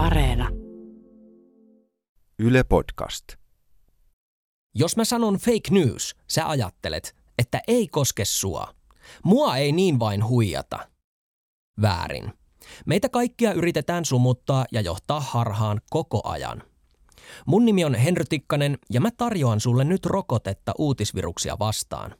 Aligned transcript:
Areena. 0.00 0.48
Yle 2.38 2.64
Podcast. 2.64 3.24
Jos 4.74 4.96
mä 4.96 5.04
sanon 5.04 5.34
fake 5.34 5.70
news, 5.70 6.14
sä 6.28 6.48
ajattelet, 6.48 7.16
että 7.38 7.60
ei 7.68 7.88
koske 7.88 8.24
sua. 8.24 8.74
Mua 9.24 9.56
ei 9.56 9.72
niin 9.72 9.98
vain 9.98 10.28
huijata. 10.28 10.88
Väärin. 11.82 12.32
Meitä 12.86 13.08
kaikkia 13.08 13.52
yritetään 13.52 14.04
sumuttaa 14.04 14.64
ja 14.72 14.80
johtaa 14.80 15.20
harhaan 15.20 15.80
koko 15.90 16.20
ajan. 16.24 16.62
Mun 17.46 17.64
nimi 17.64 17.84
on 17.84 17.94
Henry 17.94 18.24
Tikkanen 18.28 18.78
ja 18.90 19.00
mä 19.00 19.10
tarjoan 19.10 19.60
sulle 19.60 19.84
nyt 19.84 20.06
rokotetta 20.06 20.72
uutisviruksia 20.78 21.58
vastaan. 21.58 22.14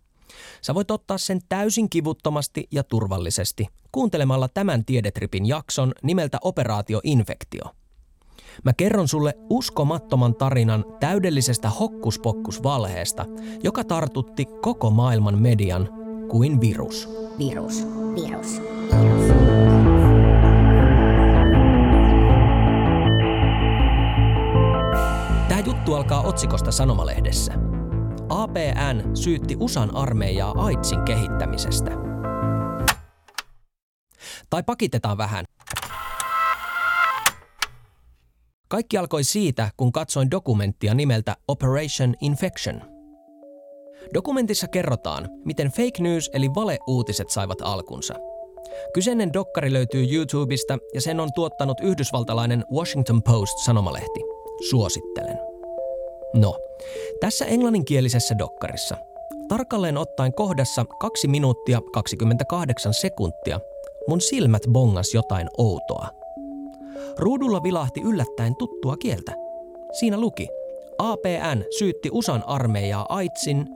Sä 0.62 0.74
voit 0.74 0.90
ottaa 0.90 1.18
sen 1.18 1.40
täysin 1.48 1.90
kivuttomasti 1.90 2.68
ja 2.70 2.84
turvallisesti 2.84 3.66
kuuntelemalla 3.92 4.48
tämän 4.48 4.84
tiedetripin 4.84 5.46
jakson 5.46 5.92
nimeltä 6.02 6.38
Operaatio 6.42 7.00
Infektio. 7.04 7.64
Mä 8.64 8.72
kerron 8.72 9.08
sulle 9.08 9.34
uskomattoman 9.50 10.34
tarinan 10.34 10.84
täydellisestä 11.00 11.70
hokkuspokkusvalheesta, 11.70 13.26
joka 13.62 13.84
tartutti 13.84 14.44
koko 14.44 14.90
maailman 14.90 15.42
median 15.42 15.88
kuin 16.28 16.60
virus. 16.60 17.08
Virus, 17.38 17.86
virus, 18.14 18.60
virus. 19.02 19.32
Tämä 25.48 25.60
juttu 25.66 25.94
alkaa 25.94 26.22
otsikosta 26.22 26.72
Sanomalehdessä. 26.72 27.79
APN 28.30 29.16
syytti 29.16 29.56
USAn 29.60 29.96
armeijaa 29.96 30.54
AIDSin 30.56 31.02
kehittämisestä. 31.02 31.90
Tai 34.50 34.62
pakitetaan 34.62 35.18
vähän. 35.18 35.44
Kaikki 38.68 38.98
alkoi 38.98 39.24
siitä, 39.24 39.70
kun 39.76 39.92
katsoin 39.92 40.30
dokumenttia 40.30 40.94
nimeltä 40.94 41.36
Operation 41.48 42.14
Infection. 42.20 42.82
Dokumentissa 44.14 44.68
kerrotaan, 44.68 45.28
miten 45.44 45.68
fake 45.68 46.02
news 46.02 46.30
eli 46.32 46.48
valeuutiset 46.54 47.30
saivat 47.30 47.58
alkunsa. 47.62 48.14
Kyseinen 48.94 49.32
dokkari 49.32 49.72
löytyy 49.72 50.14
YouTubesta 50.14 50.78
ja 50.94 51.00
sen 51.00 51.20
on 51.20 51.28
tuottanut 51.34 51.80
yhdysvaltalainen 51.80 52.64
Washington 52.74 53.22
Post-sanomalehti. 53.22 54.20
Suosittelen. 54.70 55.38
No, 56.34 56.58
tässä 57.20 57.44
englanninkielisessä 57.44 58.38
dokkarissa 58.38 58.96
tarkalleen 59.48 59.98
ottaen 59.98 60.34
kohdassa 60.34 60.84
2 60.84 61.28
minuuttia 61.28 61.80
28 61.92 62.94
sekuntia 62.94 63.60
mun 64.08 64.20
silmät 64.20 64.62
bongas 64.72 65.14
jotain 65.14 65.48
outoa. 65.58 66.08
Ruudulla 67.18 67.62
vilahti 67.62 68.00
yllättäen 68.00 68.56
tuttua 68.56 68.96
kieltä. 68.96 69.32
Siinä 69.92 70.20
luki, 70.20 70.48
APN 70.98 71.64
syytti 71.78 72.08
USAn 72.12 72.44
armeijaa 72.46 73.06
AIDSin... 73.08 73.66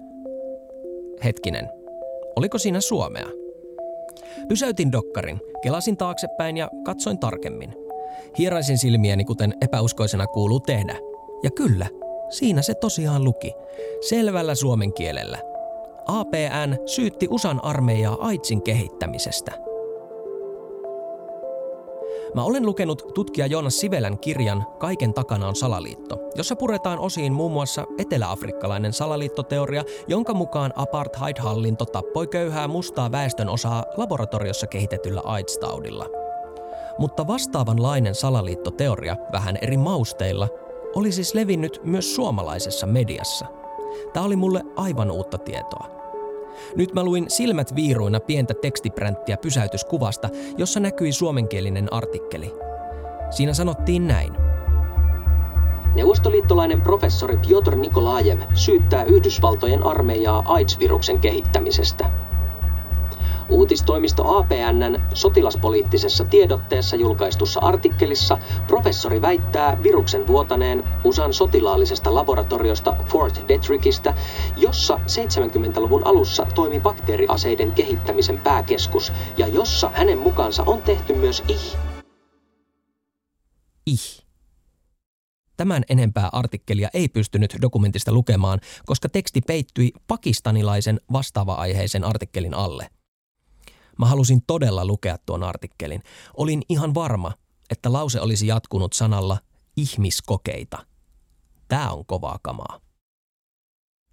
Hetkinen, 1.24 1.68
oliko 2.36 2.58
siinä 2.58 2.80
suomea? 2.80 3.26
Pysäytin 4.48 4.92
dokkarin, 4.92 5.40
kelasin 5.62 5.96
taaksepäin 5.96 6.56
ja 6.56 6.70
katsoin 6.84 7.18
tarkemmin. 7.18 7.74
Hieraisin 8.38 8.78
silmiäni, 8.78 9.24
kuten 9.24 9.54
epäuskoisena 9.60 10.26
kuuluu 10.26 10.60
tehdä. 10.60 10.96
Ja 11.42 11.50
kyllä, 11.50 11.86
siinä 12.34 12.62
se 12.62 12.74
tosiaan 12.74 13.24
luki. 13.24 13.52
Selvällä 14.08 14.54
suomen 14.54 14.92
kielellä. 14.92 15.38
APN 16.06 16.76
syytti 16.86 17.28
USAn 17.30 17.64
armeijaa 17.64 18.16
AIDSin 18.20 18.62
kehittämisestä– 18.62 19.52
Mä 22.34 22.44
olen 22.44 22.66
lukenut 22.66 23.10
tutkija 23.14 23.46
Joonas 23.46 23.80
Sivelän 23.80 24.18
kirjan 24.18 24.66
Kaiken 24.78 25.14
takana 25.14 25.48
on 25.48 25.56
salaliitto, 25.56 26.18
jossa 26.34 26.56
puretaan 26.56 26.98
osiin 26.98 27.32
muun 27.32 27.52
muassa 27.52 27.84
eteläafrikkalainen 27.98 28.92
salaliittoteoria, 28.92 29.84
jonka 30.08 30.34
mukaan 30.34 30.72
apartheid-hallinto 30.76 31.86
tappoi 31.86 32.26
köyhää 32.26 32.68
mustaa 32.68 33.12
väestön 33.12 33.48
osaa 33.48 33.84
laboratoriossa 33.96 34.66
kehitetyllä 34.66 35.20
AIDS-taudilla. 35.24 36.06
Mutta 36.98 37.26
vastaavanlainen 37.26 38.14
salaliittoteoria 38.14 39.16
vähän 39.32 39.58
eri 39.62 39.76
mausteilla 39.76 40.48
oli 40.94 41.12
siis 41.12 41.34
levinnyt 41.34 41.80
myös 41.84 42.14
suomalaisessa 42.14 42.86
mediassa. 42.86 43.46
Tämä 44.12 44.26
oli 44.26 44.36
mulle 44.36 44.62
aivan 44.76 45.10
uutta 45.10 45.38
tietoa. 45.38 45.88
Nyt 46.76 46.94
mä 46.94 47.04
luin 47.04 47.24
silmät 47.28 47.74
viiruina 47.74 48.20
pientä 48.20 48.54
tekstipränttiä 48.54 49.36
pysäytyskuvasta, 49.36 50.28
jossa 50.58 50.80
näkyi 50.80 51.12
suomenkielinen 51.12 51.92
artikkeli. 51.92 52.52
Siinä 53.30 53.54
sanottiin 53.54 54.08
näin. 54.08 54.32
Neuvostoliittolainen 55.94 56.80
professori 56.80 57.36
Piotr 57.36 57.76
Nikolajev 57.76 58.40
syyttää 58.54 59.04
Yhdysvaltojen 59.04 59.82
armeijaa 59.82 60.42
AIDS-viruksen 60.46 61.18
kehittämisestä– 61.18 62.10
Uutistoimisto 63.48 64.38
APNn 64.38 65.00
sotilaspoliittisessa 65.14 66.24
tiedotteessa 66.24 66.96
julkaistussa 66.96 67.60
artikkelissa 67.60 68.38
professori 68.66 69.22
väittää 69.22 69.82
viruksen 69.82 70.26
vuotaneen 70.26 70.84
USAn 71.04 71.34
sotilaallisesta 71.34 72.14
laboratoriosta 72.14 72.96
Fort 73.06 73.44
Detrickistä, 73.48 74.14
jossa 74.56 74.96
70-luvun 74.96 76.06
alussa 76.06 76.46
toimi 76.54 76.80
bakteeriaseiden 76.80 77.72
kehittämisen 77.72 78.38
pääkeskus 78.38 79.12
ja 79.36 79.46
jossa 79.46 79.90
hänen 79.94 80.18
mukaansa 80.18 80.62
on 80.66 80.82
tehty 80.82 81.14
myös 81.14 81.42
ih. 81.48 81.76
Ih. 83.86 84.24
Tämän 85.56 85.82
enempää 85.88 86.28
artikkelia 86.32 86.88
ei 86.94 87.08
pystynyt 87.08 87.56
dokumentista 87.62 88.12
lukemaan, 88.12 88.60
koska 88.86 89.08
teksti 89.08 89.40
peittyi 89.40 89.92
pakistanilaisen 90.06 91.00
vastaava-aiheisen 91.12 92.04
artikkelin 92.04 92.54
alle. 92.54 92.88
Mä 93.98 94.06
halusin 94.06 94.42
todella 94.46 94.84
lukea 94.84 95.18
tuon 95.26 95.42
artikkelin. 95.42 96.02
Olin 96.36 96.62
ihan 96.68 96.94
varma, 96.94 97.32
että 97.70 97.92
lause 97.92 98.20
olisi 98.20 98.46
jatkunut 98.46 98.92
sanalla 98.92 99.38
ihmiskokeita. 99.76 100.86
Tää 101.68 101.92
on 101.92 102.06
kovaa 102.06 102.38
kamaa. 102.42 102.80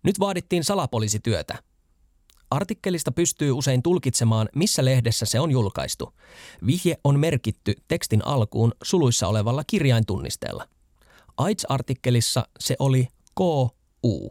Nyt 0.03 0.19
vaadittiin 0.19 0.63
salapoliisityötä. 0.63 1.63
Artikkelista 2.49 3.11
pystyy 3.11 3.51
usein 3.51 3.83
tulkitsemaan, 3.83 4.49
missä 4.55 4.85
lehdessä 4.85 5.25
se 5.25 5.39
on 5.39 5.51
julkaistu. 5.51 6.13
Vihje 6.65 6.97
on 7.03 7.19
merkitty 7.19 7.73
tekstin 7.87 8.27
alkuun 8.27 8.71
suluissa 8.83 9.27
olevalla 9.27 9.63
kirjaintunnisteella. 9.67 10.67
AIDS-artikkelissa 11.37 12.47
se 12.59 12.75
oli 12.79 13.07
KU. 13.35 14.29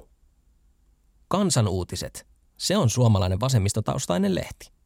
Kansanuutiset. 1.28 2.26
Se 2.56 2.76
on 2.76 2.90
suomalainen 2.90 3.40
vasemmistotaustainen 3.40 4.34
lehti. 4.34 4.79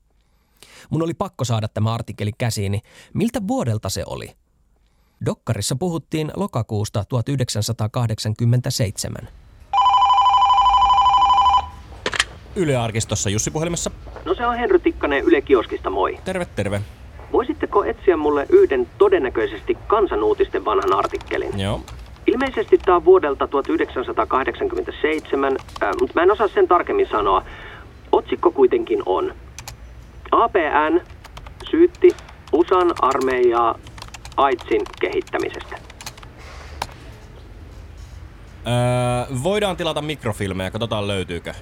Mun 0.90 1.02
oli 1.02 1.14
pakko 1.14 1.44
saada 1.44 1.68
tämä 1.68 1.94
artikkeli 1.94 2.30
käsiini. 2.38 2.80
Miltä 3.14 3.40
vuodelta 3.48 3.88
se 3.88 4.02
oli? 4.06 4.30
Dokkarissa 5.26 5.76
puhuttiin 5.76 6.30
lokakuusta 6.36 7.04
1987. 7.04 9.28
Yle 12.56 12.76
Arkistossa 12.76 13.30
Jussi 13.30 13.50
puhelimessa. 13.50 13.90
No 14.24 14.34
se 14.34 14.46
on 14.46 14.56
Henry 14.56 14.78
Tikkanen 14.78 15.24
Yle 15.24 15.40
Kioskista, 15.40 15.90
moi. 15.90 16.18
Terve, 16.24 16.46
terve. 16.56 16.80
Voisitteko 17.32 17.84
etsiä 17.84 18.16
mulle 18.16 18.46
yhden 18.48 18.88
todennäköisesti 18.98 19.78
kansanuutisten 19.86 20.64
vanhan 20.64 20.98
artikkelin? 20.98 21.60
Joo. 21.60 21.80
Ilmeisesti 22.26 22.78
tämä 22.78 22.96
on 22.96 23.04
vuodelta 23.04 23.48
1987, 23.48 25.56
äh, 25.82 25.90
mutta 26.00 26.14
mä 26.14 26.22
en 26.22 26.30
osaa 26.30 26.48
sen 26.48 26.68
tarkemmin 26.68 27.08
sanoa. 27.10 27.42
Otsikko 28.12 28.50
kuitenkin 28.50 29.02
on 29.06 29.34
APN 30.34 31.00
syytti 31.70 32.08
USAn 32.52 32.94
armeijaa 33.02 33.78
AIDSin 34.36 34.80
kehittämisestä. 35.00 35.76
Öö, 38.66 39.42
voidaan 39.42 39.76
tilata 39.76 40.02
mikrofilmejä, 40.02 40.70
katsotaan 40.70 41.08
löytyykö. 41.08 41.54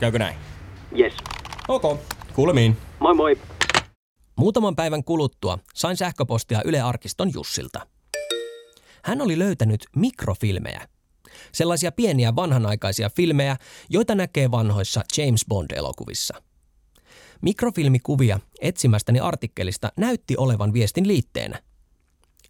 Käykö 0.00 0.18
näin? 0.18 0.36
Yes. 0.98 1.12
Ok, 1.68 2.00
kuulemiin. 2.34 2.76
Moi 3.00 3.14
moi. 3.14 3.38
Muutaman 4.36 4.76
päivän 4.76 5.04
kuluttua 5.04 5.58
sain 5.74 5.96
sähköpostia 5.96 6.62
Yle 6.64 6.80
Arkiston 6.80 7.30
Jussilta. 7.34 7.86
Hän 9.04 9.20
oli 9.20 9.38
löytänyt 9.38 9.86
mikrofilmejä. 9.96 10.88
Sellaisia 11.52 11.92
pieniä 11.92 12.36
vanhanaikaisia 12.36 13.10
filmejä, 13.10 13.56
joita 13.90 14.14
näkee 14.14 14.50
vanhoissa 14.50 15.00
James 15.18 15.44
Bond-elokuvissa– 15.48 16.40
Mikrofilmikuvia 17.44 18.40
etsimästäni 18.60 19.20
artikkelista 19.20 19.92
näytti 19.96 20.36
olevan 20.36 20.72
viestin 20.72 21.08
liitteenä. 21.08 21.62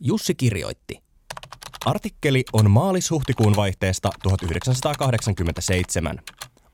Jussi 0.00 0.35
kirjoitti. 0.35 1.02
Artikkeli 1.85 2.44
on 2.52 2.70
maalis-huhtikuun 2.70 3.56
vaihteesta 3.56 4.11
1987. 4.23 6.19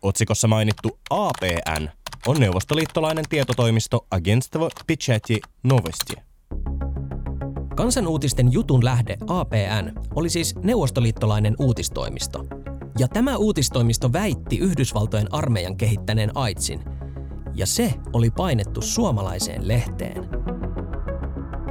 Otsikossa 0.02 0.48
mainittu 0.48 0.98
APN 1.10 1.88
on 2.26 2.40
neuvostoliittolainen 2.40 3.24
tietotoimisto 3.28 4.06
Agentstvo 4.10 4.70
Pichety 4.86 5.38
Novosti. 5.62 6.14
Kansanuutisten 7.76 8.52
jutun 8.52 8.84
lähde 8.84 9.16
APN 9.26 9.92
oli 10.14 10.30
siis 10.30 10.54
neuvostoliittolainen 10.54 11.54
uutistoimisto. 11.58 12.44
Ja 12.98 13.08
tämä 13.08 13.36
uutistoimisto 13.36 14.12
väitti 14.12 14.58
Yhdysvaltojen 14.58 15.34
armeijan 15.34 15.76
kehittäneen 15.76 16.30
AIDSin. 16.34 16.99
Ja 17.60 17.66
se 17.66 17.94
oli 18.12 18.30
painettu 18.30 18.82
suomalaiseen 18.82 19.68
lehteen. 19.68 20.28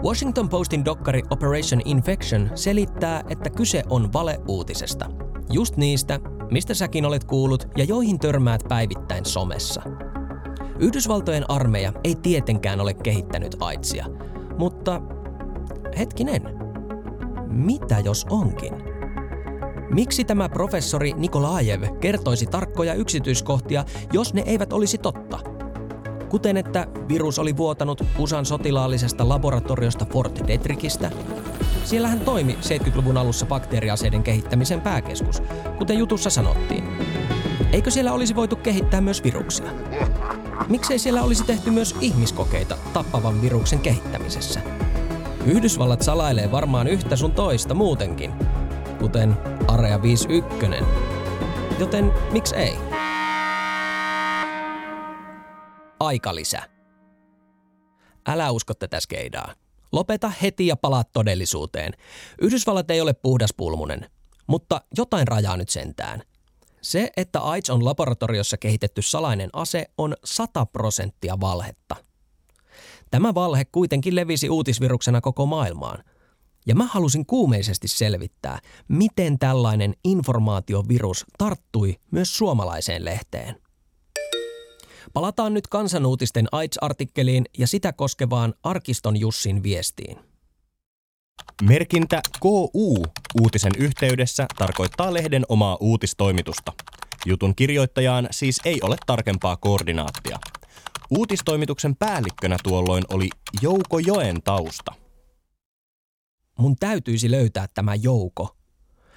Washington 0.04 0.50
Postin 0.50 0.86
dokkari 0.86 1.24
Operation 1.30 1.82
Infection 1.86 2.50
selittää, 2.56 3.24
että 3.30 3.50
kyse 3.50 3.84
on 3.90 4.14
valeuutisesta. 4.14 5.06
Just 5.50 5.78
niistä, 5.78 6.20
mistä 6.52 6.74
säkin 6.74 7.06
olet 7.06 7.24
kuullut 7.24 7.68
ja 7.78 7.84
joihin 7.84 8.20
törmäät 8.20 8.64
päivittäin 8.68 9.26
somessa. 9.26 9.82
Yhdysvaltojen 10.80 11.50
armeija 11.50 11.94
ei 12.04 12.16
tietenkään 12.16 12.82
ole 12.82 12.94
kehittänyt 12.94 13.56
AIDSia, 13.60 14.06
mutta 14.58 15.02
hetkinen, 15.98 16.42
mitä 17.48 18.00
jos 18.00 18.26
onkin? 18.30 18.74
Miksi 19.94 20.24
tämä 20.24 20.50
professori 20.50 21.14
Nikolajev 21.14 21.84
kertoisi 22.00 22.46
tarkkoja 22.46 22.94
yksityiskohtia, 22.94 23.86
jos 24.14 24.34
ne 24.34 24.44
eivät 24.46 24.74
olisi 24.74 24.98
totta? 24.98 25.59
Kuten 26.30 26.58
että 26.58 26.88
virus 27.08 27.40
oli 27.40 27.58
vuotanut 27.58 28.04
USAn 28.18 28.46
sotilaallisesta 28.46 29.30
laboratoriosta 29.30 30.06
Fort 30.06 30.48
Detrickistä. 30.48 31.12
Siellä 31.84 32.08
hän 32.08 32.20
toimi 32.20 32.58
70-luvun 32.62 33.18
alussa 33.18 33.46
bakteeriaseiden 33.46 34.24
kehittämisen 34.24 34.81
pääkeskus, 34.81 35.44
kuten 35.78 35.98
jutussa 35.98 36.30
sanottiin. 36.30 36.84
Eikö 37.72 37.92
siellä 37.92 38.14
olisi 38.14 38.36
voitu 38.36 38.56
kehittää 38.56 39.02
myös 39.02 39.24
viruksia? 39.24 39.72
Miksei 40.70 41.00
siellä 41.00 41.24
olisi 41.24 41.44
tehty 41.44 41.72
myös 41.72 41.96
ihmiskokeita 42.02 42.78
tappavan 42.94 43.42
viruksen 43.42 43.80
kehittämisessä? 43.80 44.62
Yhdysvallat 45.46 46.02
salailee 46.02 46.52
varmaan 46.52 46.88
yhtä 46.88 47.16
sun 47.16 47.31
toista 47.31 47.74
muutenkin, 47.74 48.34
kuten 49.00 49.38
Area 49.68 50.02
51. 50.02 50.68
Joten 51.80 52.12
miksi 52.31 52.56
ei? 52.56 52.89
Aikalisä. 56.10 56.62
Älä 58.28 58.52
usko 58.52 58.74
tätä 58.74 59.00
skeidaa. 59.00 59.54
Lopeta 59.92 60.32
heti 60.42 60.68
ja 60.68 60.76
palaa 60.76 61.04
todellisuuteen. 61.04 61.94
Yhdysvallat 62.42 62.92
ei 62.92 63.02
ole 63.02 63.14
puhdas 63.14 63.54
pulmunen, 63.58 64.10
mutta 64.48 64.82
jotain 64.98 65.28
rajaa 65.28 65.58
nyt 65.58 65.70
sentään. 65.70 66.22
Se, 66.82 67.10
että 67.18 67.40
AIDS 67.40 67.70
on 67.70 67.86
laboratoriossa 67.86 68.58
kehitetty 68.58 69.02
salainen 69.02 69.50
ase, 69.54 69.86
on 69.98 70.16
100 70.24 70.66
prosenttia 70.66 71.40
valhetta. 71.42 71.96
Tämä 73.12 73.34
valhe 73.34 73.66
kuitenkin 73.66 74.16
levisi 74.16 74.50
uutisviruksena 74.50 75.22
koko 75.22 75.46
maailmaan. 75.46 76.04
Ja 76.68 76.76
mä 76.76 76.88
halusin 76.92 77.26
kuumeisesti 77.26 77.88
selvittää, 77.88 78.60
miten 78.88 79.40
tällainen 79.40 79.94
informaatiovirus 80.04 81.26
tarttui 81.38 81.96
myös 82.12 82.38
suomalaiseen 82.38 83.06
lehteen. 83.06 83.69
Palataan 85.14 85.54
nyt 85.54 85.68
kansanuutisten 85.68 86.48
AIDS-artikkeliin 86.52 87.46
ja 87.58 87.68
sitä 87.68 87.94
koskevaan 87.94 88.54
Arkiston 88.64 89.20
Jussin 89.20 89.64
viestiin. 89.64 90.18
Merkintä 91.64 92.22
KU 92.40 93.04
uutisen 93.42 93.72
yhteydessä 93.78 94.46
tarkoittaa 94.58 95.14
lehden 95.14 95.46
omaa 95.50 95.78
uutistoimitusta. 95.80 96.74
Jutun 97.26 97.56
kirjoittajaan 97.56 98.28
siis 98.32 98.62
ei 98.66 98.80
ole 98.82 98.96
tarkempaa 99.06 99.58
koordinaattia. 99.58 100.40
Uutistoimituksen 101.10 101.96
päällikkönä 101.96 102.58
tuolloin 102.64 103.04
oli 103.10 103.30
Jouko 103.62 104.00
Joen 104.00 104.42
tausta. 104.44 104.94
Mun 106.58 106.76
täytyisi 106.80 107.32
löytää 107.32 107.68
tämä 107.74 107.96
Jouko. 107.96 108.56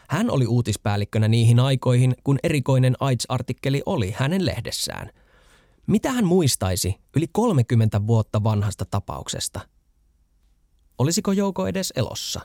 Hän 0.08 0.30
oli 0.30 0.46
uutispäällikkönä 0.46 1.28
niihin 1.28 1.60
aikoihin, 1.60 2.14
kun 2.24 2.38
erikoinen 2.42 2.96
AIDS-artikkeli 3.00 3.82
oli 3.86 4.14
hänen 4.16 4.46
lehdessään. 4.46 5.10
Mitä 5.86 6.12
hän 6.12 6.24
muistaisi 6.24 7.00
yli 7.16 7.26
30 7.32 8.06
vuotta 8.06 8.44
vanhasta 8.44 8.84
tapauksesta? 8.90 9.60
Olisiko 10.98 11.32
Jouko 11.32 11.66
edes 11.66 11.92
elossa? 11.96 12.40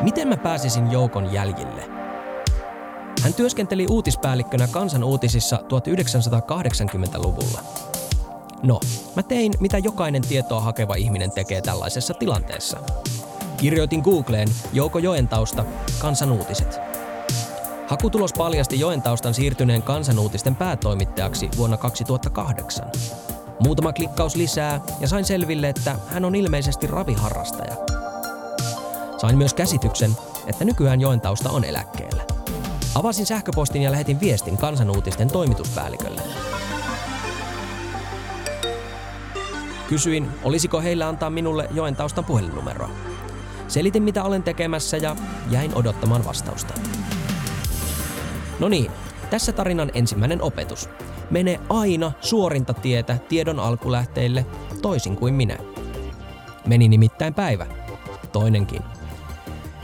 Miten 0.00 0.28
mä 0.28 0.36
pääsisin 0.36 0.92
Joukon 0.92 1.32
jäljille? 1.32 1.88
Hän 3.22 3.34
työskenteli 3.34 3.86
uutispäällikkönä 3.90 4.66
kansan 4.66 5.04
uutisissa 5.04 5.56
1980-luvulla. 5.56 7.62
No, 8.62 8.80
mä 9.16 9.22
tein 9.22 9.52
mitä 9.60 9.78
jokainen 9.78 10.22
tietoa 10.22 10.60
hakeva 10.60 10.94
ihminen 10.94 11.30
tekee 11.30 11.60
tällaisessa 11.60 12.14
tilanteessa. 12.14 12.78
Kirjoitin 13.56 14.00
Googleen 14.00 14.48
Jouko 14.72 14.98
Joentausta, 14.98 15.64
kansan 15.98 16.32
uutiset. 16.32 16.85
Hakutulos 17.86 18.32
paljasti 18.32 18.80
Joentaustan 18.80 19.34
siirtyneen 19.34 19.82
kansanuutisten 19.82 20.56
päätoimittajaksi 20.56 21.48
vuonna 21.56 21.76
2008. 21.76 22.90
Muutama 23.60 23.92
klikkaus 23.92 24.36
lisää 24.36 24.80
ja 25.00 25.08
sain 25.08 25.24
selville, 25.24 25.68
että 25.68 25.96
hän 26.08 26.24
on 26.24 26.34
ilmeisesti 26.34 26.86
raviharrastaja. 26.86 27.76
Sain 29.18 29.38
myös 29.38 29.54
käsityksen, 29.54 30.10
että 30.46 30.64
nykyään 30.64 31.00
Joentausta 31.00 31.50
on 31.50 31.64
eläkkeellä. 31.64 32.22
Avasin 32.94 33.26
sähköpostin 33.26 33.82
ja 33.82 33.92
lähetin 33.92 34.20
viestin 34.20 34.56
kansanuutisten 34.56 35.28
toimituspäällikölle. 35.28 36.22
Kysyin, 39.88 40.28
olisiko 40.44 40.80
heillä 40.80 41.08
antaa 41.08 41.30
minulle 41.30 41.68
joen 41.70 41.96
taustan 41.96 42.24
puhelinnumeroa. 42.24 42.90
Selitin, 43.68 44.02
mitä 44.02 44.24
olen 44.24 44.42
tekemässä 44.42 44.96
ja 44.96 45.16
jäin 45.50 45.74
odottamaan 45.74 46.24
vastausta. 46.24 46.74
No 48.58 48.68
niin, 48.68 48.90
tässä 49.30 49.52
tarinan 49.52 49.90
ensimmäinen 49.94 50.42
opetus. 50.42 50.88
Mene 51.30 51.60
aina 51.68 52.12
suorinta 52.20 52.74
tietä 52.74 53.18
tiedon 53.28 53.60
alkulähteille, 53.60 54.46
toisin 54.82 55.16
kuin 55.16 55.34
minä. 55.34 55.58
Meni 56.66 56.88
nimittäin 56.88 57.34
päivä. 57.34 57.66
Toinenkin. 58.32 58.82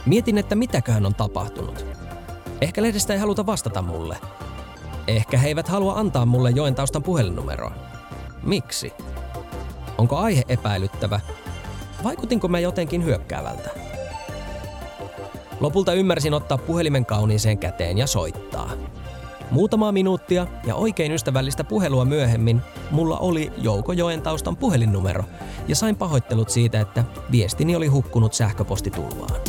Mietin, 0.05 0.37
että 0.37 0.55
mitäköhän 0.55 1.05
on 1.05 1.15
tapahtunut. 1.15 1.85
Ehkä 2.61 2.81
lehdestä 2.81 3.13
ei 3.13 3.19
haluta 3.19 3.45
vastata 3.45 3.81
mulle. 3.81 4.17
Ehkä 5.07 5.37
he 5.37 5.47
eivät 5.47 5.67
halua 5.67 5.93
antaa 5.93 6.25
mulle 6.25 6.49
joen 6.49 6.75
taustan 6.75 7.03
puhelinnumeroa. 7.03 7.71
Miksi? 8.43 8.93
Onko 9.97 10.17
aihe 10.17 10.43
epäilyttävä? 10.49 11.19
Vaikutinko 12.03 12.47
mä 12.47 12.59
jotenkin 12.59 13.05
hyökkäävältä? 13.05 13.69
Lopulta 15.59 15.93
ymmärsin 15.93 16.33
ottaa 16.33 16.57
puhelimen 16.57 17.05
kauniiseen 17.05 17.57
käteen 17.57 17.97
ja 17.97 18.07
soittaa. 18.07 18.71
Muutamaa 19.51 19.91
minuuttia 19.91 20.47
ja 20.65 20.75
oikein 20.75 21.11
ystävällistä 21.11 21.63
puhelua 21.63 22.05
myöhemmin 22.05 22.61
mulla 22.91 23.17
oli 23.17 23.51
Jouko 23.57 23.93
Joen 23.93 24.21
taustan 24.21 24.57
puhelinnumero 24.57 25.23
ja 25.67 25.75
sain 25.75 25.95
pahoittelut 25.95 26.49
siitä, 26.49 26.81
että 26.81 27.03
viestini 27.31 27.75
oli 27.75 27.87
hukkunut 27.87 28.33
sähköpostitulvaan. 28.33 29.41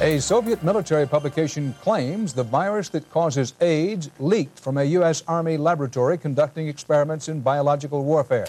A 0.00 0.20
Soviet 0.20 0.62
military 0.62 1.06
publication 1.06 1.74
claims 1.84 2.34
the 2.34 2.44
virus 2.44 2.90
that 2.90 3.02
causes 3.10 3.54
AIDS 3.60 4.10
leaked 4.20 4.60
from 4.62 4.76
a 4.76 4.84
U.S. 4.98 5.24
Army 5.26 5.58
laboratory 5.58 6.18
conducting 6.18 6.68
experiments 6.68 7.28
in 7.28 7.42
biological 7.42 8.04
warfare. 8.04 8.46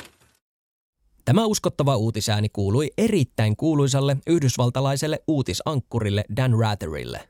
Tämä 1.27 1.45
uskottava 1.45 1.95
uutisääni 1.95 2.49
kuului 2.49 2.91
erittäin 2.97 3.55
kuuluisalle 3.55 4.17
yhdysvaltalaiselle 4.27 5.23
uutisankkurille 5.27 6.23
Dan 6.35 6.59
Ratherille. 6.59 7.29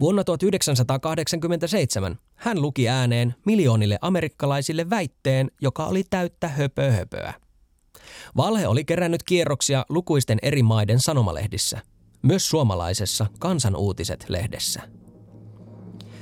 Vuonna 0.00 0.24
1987 0.24 2.18
hän 2.34 2.62
luki 2.62 2.88
ääneen 2.88 3.34
miljoonille 3.46 3.98
amerikkalaisille 4.00 4.90
väitteen, 4.90 5.50
joka 5.62 5.86
oli 5.86 6.04
täyttä 6.10 6.48
höpöhöpöä. 6.48 7.34
Valhe 8.36 8.68
oli 8.68 8.84
kerännyt 8.84 9.22
kierroksia 9.22 9.84
lukuisten 9.88 10.38
eri 10.42 10.62
maiden 10.62 11.00
sanomalehdissä– 11.00 11.80
myös 12.22 12.48
suomalaisessa 12.48 13.26
Kansanuutiset-lehdessä. 13.38 14.82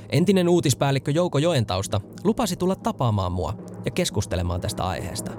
Entinen 0.09 0.49
uutispäällikkö 0.49 1.11
Jouko 1.11 1.37
Joentausta 1.37 2.01
lupasi 2.23 2.55
tulla 2.55 2.75
tapaamaan 2.75 3.31
mua 3.31 3.57
ja 3.85 3.91
keskustelemaan 3.91 4.61
tästä 4.61 4.83
aiheesta. 4.83 5.31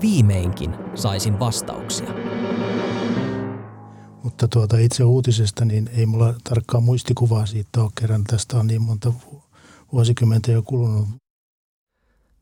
Viimeinkin 0.00 0.74
saisin 0.94 1.38
vastauksia. 1.38 2.10
Mutta 4.22 4.48
tuota 4.48 4.78
itse 4.78 5.04
uutisesta, 5.04 5.64
niin 5.64 5.90
ei 5.96 6.06
mulla 6.06 6.34
tarkkaa 6.44 6.80
muistikuvaa 6.80 7.46
siitä 7.46 7.82
ole 7.82 7.90
kerran. 8.00 8.24
Tästä 8.24 8.56
on 8.56 8.66
niin 8.66 8.82
monta 8.82 9.12
vuosikymmentä 9.92 10.52
jo 10.52 10.62
kulunut. 10.62 11.08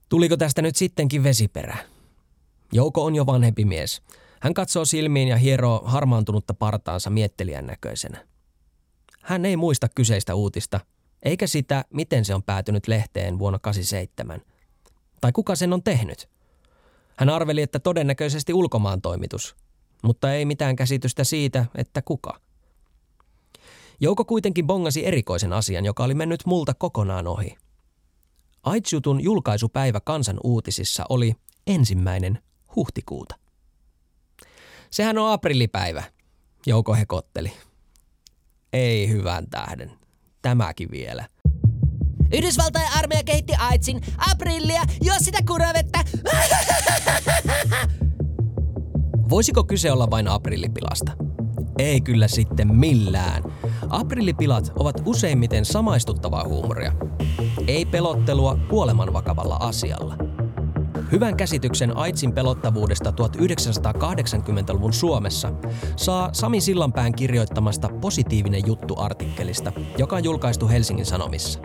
Tuliko 0.09 0.37
tästä 0.37 0.63
nyt 0.63 0.77
sittenkin 0.77 1.23
vesiperä? 1.23 1.77
Jouko 2.73 3.05
on 3.05 3.15
jo 3.15 3.27
vanhempi 3.27 3.65
mies– 3.65 4.01
hän 4.41 4.55
katsoo 4.55 4.85
silmiin 4.85 5.29
ja 5.29 5.37
hieroo 5.37 5.83
harmaantunutta 5.85 6.55
partaansa 6.55 7.11
miettelijän 7.11 7.67
näköisenä. 7.67 8.27
Hän 9.23 9.45
ei 9.45 9.57
muista 9.57 9.89
kyseistä 9.89 10.35
uutista, 10.35 10.81
eikä 11.23 11.47
sitä, 11.47 11.85
miten 11.95 12.25
se 12.25 12.35
on 12.35 12.43
päätynyt 12.43 12.89
lehteen 12.89 13.39
vuonna 13.39 13.59
87. 13.59 14.41
Tai 15.21 15.33
kuka 15.33 15.57
sen 15.57 15.73
on 15.73 15.83
tehnyt. 15.83 16.29
Hän 17.19 17.31
arveli, 17.31 17.63
että 17.63 17.79
todennäköisesti 17.79 18.55
ulkomaan 18.55 19.01
toimitus, 19.01 19.57
mutta 20.03 20.33
ei 20.33 20.45
mitään 20.45 20.77
käsitystä 20.77 21.25
siitä, 21.25 21.67
että 21.75 22.03
kuka. 22.03 22.41
Jouko 24.01 24.25
kuitenkin 24.25 24.67
bongasi 24.67 25.07
erikoisen 25.07 25.53
asian, 25.53 25.85
joka 25.85 26.05
oli 26.05 26.15
mennyt 26.15 26.47
multa 26.47 26.75
kokonaan 26.75 27.27
ohi. 27.27 27.57
AIDS-jutun 28.63 29.21
julkaisupäivä 29.21 30.01
kansan 30.01 30.41
uutisissa 30.45 31.05
oli 31.09 31.35
ensimmäinen 31.67 32.39
huhtikuuta. 32.77 33.35
Sehän 34.91 35.19
on 35.19 35.33
aprillipäivä, 35.33 36.03
Jouko 36.67 36.95
hekotteli. 36.95 37.53
Ei 38.73 39.09
hyvän 39.09 39.51
tähden. 39.51 39.93
Tämäkin 40.43 40.91
vielä. 40.91 41.29
Yhdysvaltain 42.33 42.89
armeija 42.99 43.25
kehitti 43.25 43.53
AIDSin 43.59 44.01
aprillia, 44.31 44.83
jos 45.01 45.19
sitä 45.19 45.39
kuravettä. 45.47 45.99
Voisiko 49.31 49.65
kyse 49.65 49.93
olla 49.93 50.11
vain 50.11 50.29
aprillipilasta? 50.29 51.13
Ei 51.79 52.01
kyllä 52.01 52.29
sitten 52.29 52.77
millään. 52.77 53.43
Aprillipilat 53.89 54.73
ovat 54.79 55.03
useimmiten 55.07 55.65
samaistuttavaa 55.65 56.45
huumoria. 56.45 56.93
Ei 57.67 57.85
pelottelua 57.85 58.59
kuoleman 58.69 59.13
vakavalla 59.13 59.57
asialla. 59.61 60.17
Hyvän 61.13 61.37
käsityksen 61.37 61.97
AIDSin 61.97 62.33
pelottavuudesta 62.33 63.11
1980-luvun 63.11 64.93
Suomessa 64.93 65.53
saa 65.97 66.31
Sami 66.33 66.61
Sillanpään 66.61 67.13
kirjoittamasta 67.13 67.89
positiivinen 68.01 68.63
juttu 68.67 68.95
artikkelista, 68.99 69.73
joka 69.99 70.17
on 70.17 70.25
julkaistu 70.25 70.69
Helsingin 70.69 71.07
Sanomissa. 71.07 71.61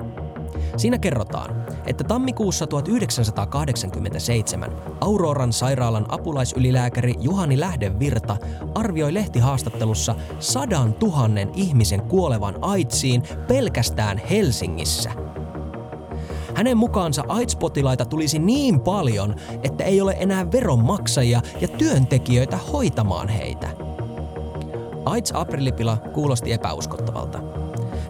Siinä 0.77 0.97
kerrotaan, 0.97 1.65
että 1.85 2.03
tammikuussa 2.03 2.67
1987 2.67 4.71
Auroran 5.01 5.53
sairaalan 5.53 6.05
apulaisylilääkäri 6.09 7.13
Juhani 7.19 7.59
Lähdevirta 7.59 8.37
arvioi 8.75 9.13
lehtihaastattelussa 9.13 10.15
sadan 10.39 10.93
tuhannen 10.93 11.51
ihmisen 11.55 12.01
kuolevan 12.01 12.55
AIDSiin 12.61 13.23
pelkästään 13.47 14.17
Helsingissä– 14.17 15.11
hänen 16.55 16.77
mukaansa 16.77 17.23
AIDS-potilaita 17.27 18.05
tulisi 18.05 18.39
niin 18.39 18.79
paljon, 18.79 19.35
että 19.63 19.83
ei 19.83 20.01
ole 20.01 20.15
enää 20.19 20.51
veronmaksajia 20.51 21.41
ja 21.61 21.67
työntekijöitä 21.67 22.57
hoitamaan 22.57 23.29
heitä. 23.29 23.69
AIDS-aprillipila 25.05 25.97
kuulosti 26.13 26.51
epäuskottavalta. 26.51 27.62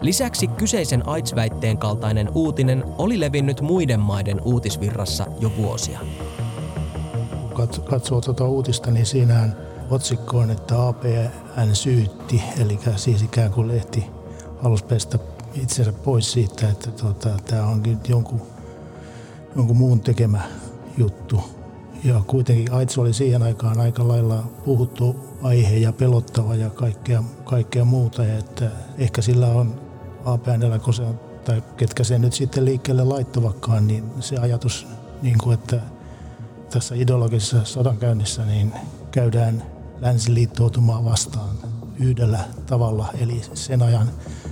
Lisäksi 0.03 0.47
kyseisen 0.47 1.07
AIDS-väitteen 1.07 1.77
kaltainen 1.77 2.29
uutinen 2.35 2.83
oli 2.97 3.19
levinnyt 3.19 3.61
muiden 3.61 3.99
maiden 3.99 4.41
uutisvirrassa 4.41 5.25
jo 5.39 5.51
vuosia. 5.57 5.99
Kun 7.55 7.67
katsoo 7.89 8.21
tuota 8.21 8.45
uutista, 8.45 8.91
niin 8.91 9.05
siinähän 9.05 9.57
otsikko 9.89 10.37
on, 10.37 10.51
että 10.51 10.87
APN 10.87 11.75
syytti, 11.75 12.41
eli 12.61 12.79
siis 12.95 13.21
ikään 13.21 13.51
kuin 13.51 13.67
lehti 13.67 14.05
halusi 14.61 14.85
pestä 14.85 15.19
itsensä 15.53 15.93
pois 15.93 16.31
siitä, 16.31 16.69
että 16.69 16.91
tuota, 16.91 17.29
tämä 17.45 17.65
onkin 17.65 17.99
jonkun, 18.07 18.41
jonkun 19.55 19.77
muun 19.77 19.99
tekemä 20.01 20.41
juttu. 20.97 21.43
Ja 22.03 22.21
kuitenkin 22.27 22.73
AIDS 22.73 22.97
oli 22.97 23.13
siihen 23.13 23.43
aikaan 23.43 23.79
aika 23.79 24.07
lailla 24.07 24.43
puhuttu 24.65 25.15
aihe 25.41 25.77
ja 25.77 25.93
pelottava 25.93 26.55
ja 26.55 26.69
kaikkea, 26.69 27.23
kaikkea 27.43 27.85
muuta. 27.85 28.23
Ja 28.23 28.37
että 28.37 28.71
ehkä 28.97 29.21
sillä 29.21 29.47
on 29.47 29.92
APNllä, 30.25 30.79
kun 30.79 30.93
se 30.93 31.03
tai 31.45 31.63
ketkä 31.77 32.03
se 32.03 32.19
nyt 32.19 32.33
sitten 32.33 32.65
liikkeelle 32.65 33.03
laittavakaan, 33.03 33.87
niin 33.87 34.03
se 34.19 34.37
ajatus, 34.37 34.87
niin 35.21 35.37
kuin, 35.37 35.53
että 35.53 35.81
tässä 36.69 36.95
ideologisessa 36.95 37.65
sodankäynnissä 37.65 38.45
niin 38.45 38.73
käydään 39.11 39.63
länsiliittoutumaa 40.01 41.05
vastaan 41.05 41.57
yhdellä 41.99 42.39
tavalla, 42.65 43.09
eli 43.19 43.41
sen 43.53 43.81
ajan 43.81 44.07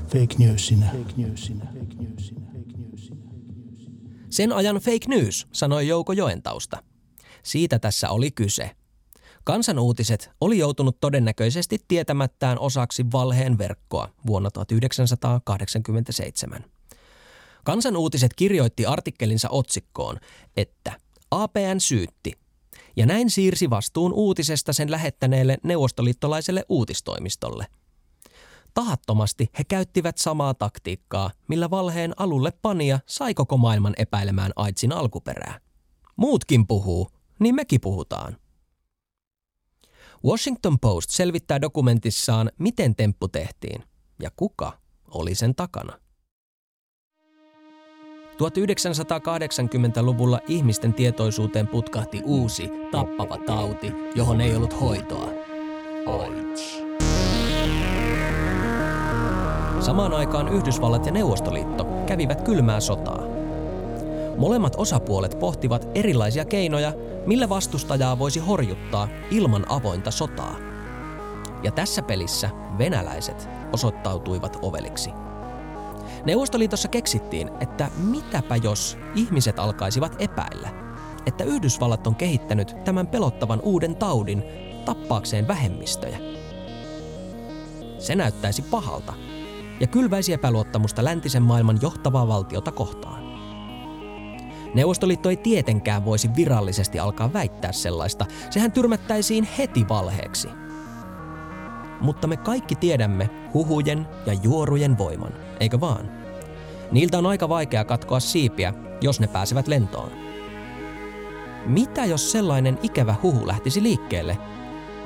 fake 0.08 0.36
newsina. 0.38 0.86
Fake 0.86 1.14
newsina. 1.18 1.66
Fake 1.66 1.96
newsina. 2.04 2.42
Fake 2.46 2.78
newsina. 2.78 3.32
Sen 4.30 4.54
ajan 4.54 4.76
fake 4.76 5.08
news, 5.08 5.48
sanoi 5.52 5.88
Jouko 5.88 6.14
Joentausta. 6.14 6.84
Siitä 7.44 7.80
tässä 7.80 8.10
oli 8.10 8.32
kyse. 8.32 8.72
Kansanuutiset 9.44 10.30
oli 10.42 10.58
joutunut 10.58 11.00
todennäköisesti 11.00 11.78
tietämättään 11.88 12.60
osaksi 12.60 13.06
valheen 13.12 13.58
verkkoa 13.58 14.10
vuonna 14.28 14.52
1987. 14.52 16.66
Kansanuutiset 17.64 18.34
kirjoitti 18.34 18.86
artikkelinsa 18.86 19.50
otsikkoon, 19.50 20.18
että 20.58 21.00
APN 21.32 21.80
syytti, 21.80 22.34
ja 22.96 23.06
näin 23.06 23.30
siirsi 23.30 23.70
vastuun 23.70 24.14
uutisesta 24.14 24.74
sen 24.74 24.92
lähettäneelle 24.92 25.58
neuvostoliittolaiselle 25.64 26.66
uutistoimistolle– 26.70 27.68
Tahattomasti 28.74 29.50
he 29.60 29.64
käyttivät 29.64 30.18
samaa 30.18 30.54
taktiikkaa, 30.54 31.32
millä 31.48 31.70
valheen 31.70 32.14
alulle 32.18 32.54
pania 32.62 33.00
sai 33.06 33.34
koko 33.34 33.58
maailman 33.58 33.94
epäilemään 33.98 34.52
AIDSin 34.56 34.92
alkuperää. 34.92 35.60
Muutkin 36.16 36.68
puhuu, 36.68 37.08
niin 37.40 37.56
mekin 37.56 37.82
puhutaan. 37.82 38.38
Washington 40.26 40.80
Post 40.80 41.10
selvittää 41.10 41.62
dokumentissaan, 41.62 42.52
miten 42.60 42.96
temppu 42.96 43.28
tehtiin 43.28 43.84
ja 44.22 44.30
kuka 44.36 44.74
oli 45.08 45.36
sen 45.36 45.56
takana. 45.56 45.94
1980-luvulla 48.32 50.40
ihmisten 50.48 50.94
tietoisuuteen 50.94 51.68
putkahti 51.68 52.22
uusi, 52.26 52.70
tappava 52.92 53.38
tauti, 53.38 53.94
johon 54.16 54.42
ei 54.42 54.56
ollut 54.56 54.82
hoitoa. 54.82 55.30
AIDS. 56.08 56.82
Samaan 59.80 60.14
aikaan 60.14 60.48
Yhdysvallat 60.48 61.06
ja 61.06 61.12
Neuvostoliitto 61.12 61.86
kävivät 62.08 62.42
kylmää 62.42 62.80
sotaa. 62.80 63.24
Molemmat 64.42 64.74
osapuolet 64.78 65.40
pohtivat 65.40 65.88
erilaisia 65.96 66.46
keinoja, 66.46 66.94
millä 67.26 67.50
vastustajaa 67.50 68.20
voisi 68.20 68.40
horjuttaa 68.40 69.08
ilman 69.32 69.66
avointa 69.70 70.12
sotaa. 70.12 70.56
Ja 71.64 71.72
tässä 71.72 72.02
pelissä 72.02 72.50
venäläiset 72.78 73.50
osoittautuivat 73.74 74.58
oveliksi. 74.62 75.10
Neuvostoliitossa 76.26 76.88
keksittiin, 76.88 77.50
että 77.60 77.90
mitäpä 77.98 78.56
jos 78.56 78.98
ihmiset 79.16 79.60
alkaisivat 79.60 80.16
epäillä, 80.20 80.70
että 81.26 81.44
Yhdysvallat 81.44 82.08
on 82.08 82.16
kehittänyt 82.16 82.76
tämän 82.84 83.08
pelottavan 83.08 83.60
uuden 83.64 83.96
taudin 83.96 84.44
tappaakseen 84.86 85.48
vähemmistöjä. 85.48 86.18
Se 88.00 88.16
näyttäisi 88.16 88.62
pahalta– 88.62 89.14
ja 89.80 89.88
kylväisi 89.88 90.34
epäluottamusta 90.34 91.04
läntisen 91.04 91.44
maailman 91.44 91.80
johtavaa 91.82 92.28
valtiota 92.28 92.72
kohtaan. 92.72 93.31
Neuvostoliitto 94.74 95.30
ei 95.30 95.38
tietenkään 95.38 96.06
voisi 96.06 96.30
virallisesti 96.36 97.00
alkaa 97.00 97.34
väittää 97.34 97.72
sellaista, 97.72 98.26
sehän 98.50 98.72
tyrmättäisiin 98.72 99.48
heti 99.58 99.86
valheeksi. 99.90 100.48
Mutta 102.02 102.28
me 102.28 102.38
kaikki 102.38 102.76
tiedämme 102.76 103.30
huhujen 103.54 104.08
ja 104.26 104.34
juorujen 104.34 104.98
voiman, 104.98 105.34
eikö 105.60 105.80
vaan? 105.80 106.12
Niiltä 106.92 107.18
on 107.18 107.26
aika 107.26 107.50
vaikea 107.50 107.86
katkoa 107.86 108.20
siipiä, 108.20 108.74
jos 109.02 109.20
ne 109.20 109.28
pääsevät 109.28 109.68
lentoon. 109.68 110.12
Mitä 111.66 112.06
jos 112.06 112.32
sellainen 112.32 112.80
ikävä 112.84 113.16
huhu 113.24 113.48
lähtisi 113.48 113.84
liikkeelle, 113.84 114.38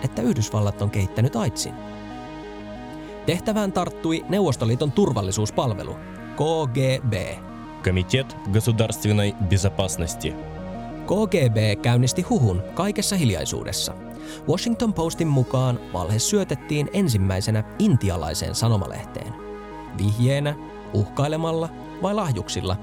että 0.04 0.22
Yhdysvallat 0.22 0.82
on 0.82 0.90
kehittänyt 0.90 1.36
AIDSin? 1.36 1.74
Tehtävään 3.26 3.72
tarttui 3.72 4.26
Neuvostoliiton 4.30 4.92
turvallisuuspalvelu, 4.92 5.96
KGB. 6.36 7.14
Комитет 7.85 8.37
государственной 8.53 9.35
безопасности. 9.49 10.35
KGB 11.07 11.83
käynnisti 11.83 12.23
huhun 12.23 12.63
kaikessa 12.75 13.17
hiljaisuudessa. 13.17 13.95
Washington 14.49 14.95
Postin 14.95 15.29
mukaan 15.29 15.81
valhe 15.93 16.19
syötettiin 16.19 16.91
ensimmäisenä 16.93 17.65
intialaiseen 17.79 18.55
sanomalehteen. 18.55 19.35
Vihjeenä, 19.99 20.55
uhkailemalla 20.93 21.69
vai 22.03 22.15
lahjuksilla? 22.15 22.77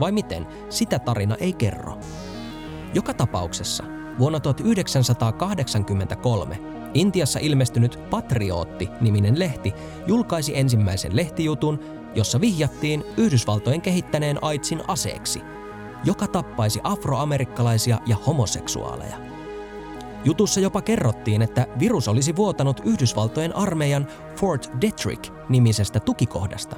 Vai 0.00 0.12
miten, 0.12 0.46
sitä 0.68 0.98
tarina 0.98 1.36
ei 1.40 1.52
kerro. 1.52 1.98
Joka 2.94 3.14
tapauksessa 3.14 3.84
vuonna 4.19 4.39
1983 4.39 6.75
Intiassa 6.95 7.39
ilmestynyt 7.39 7.99
Patriotti-niminen 8.09 9.39
lehti 9.39 9.73
julkaisi 10.07 10.57
ensimmäisen 10.57 11.15
lehtijutun, 11.15 11.79
jossa 12.15 12.41
vihjattiin 12.41 13.03
Yhdysvaltojen 13.17 13.81
kehittäneen 13.81 14.37
AIDSin 14.41 14.81
aseeksi, 14.87 15.41
joka 16.03 16.27
tappaisi 16.27 16.79
afroamerikkalaisia 16.83 17.99
ja 18.05 18.15
homoseksuaaleja. 18.27 19.17
Jutussa 20.25 20.59
jopa 20.59 20.81
kerrottiin, 20.81 21.41
että 21.41 21.67
virus 21.79 22.07
olisi 22.07 22.35
vuotanut 22.35 22.81
Yhdysvaltojen 22.85 23.55
armeijan 23.55 24.07
Fort 24.35 24.71
Detrick-nimisestä 24.81 25.99
tukikohdasta. 25.99 26.75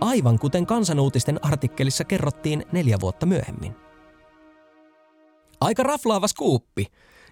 Aivan 0.00 0.38
kuten 0.38 0.66
kansanuutisten 0.66 1.44
artikkelissa 1.44 2.04
kerrottiin 2.04 2.66
neljä 2.72 2.96
vuotta 3.00 3.26
myöhemmin. 3.26 3.85
Aika 5.60 5.82
raflaava 5.82 6.28
skuuppi. 6.28 6.86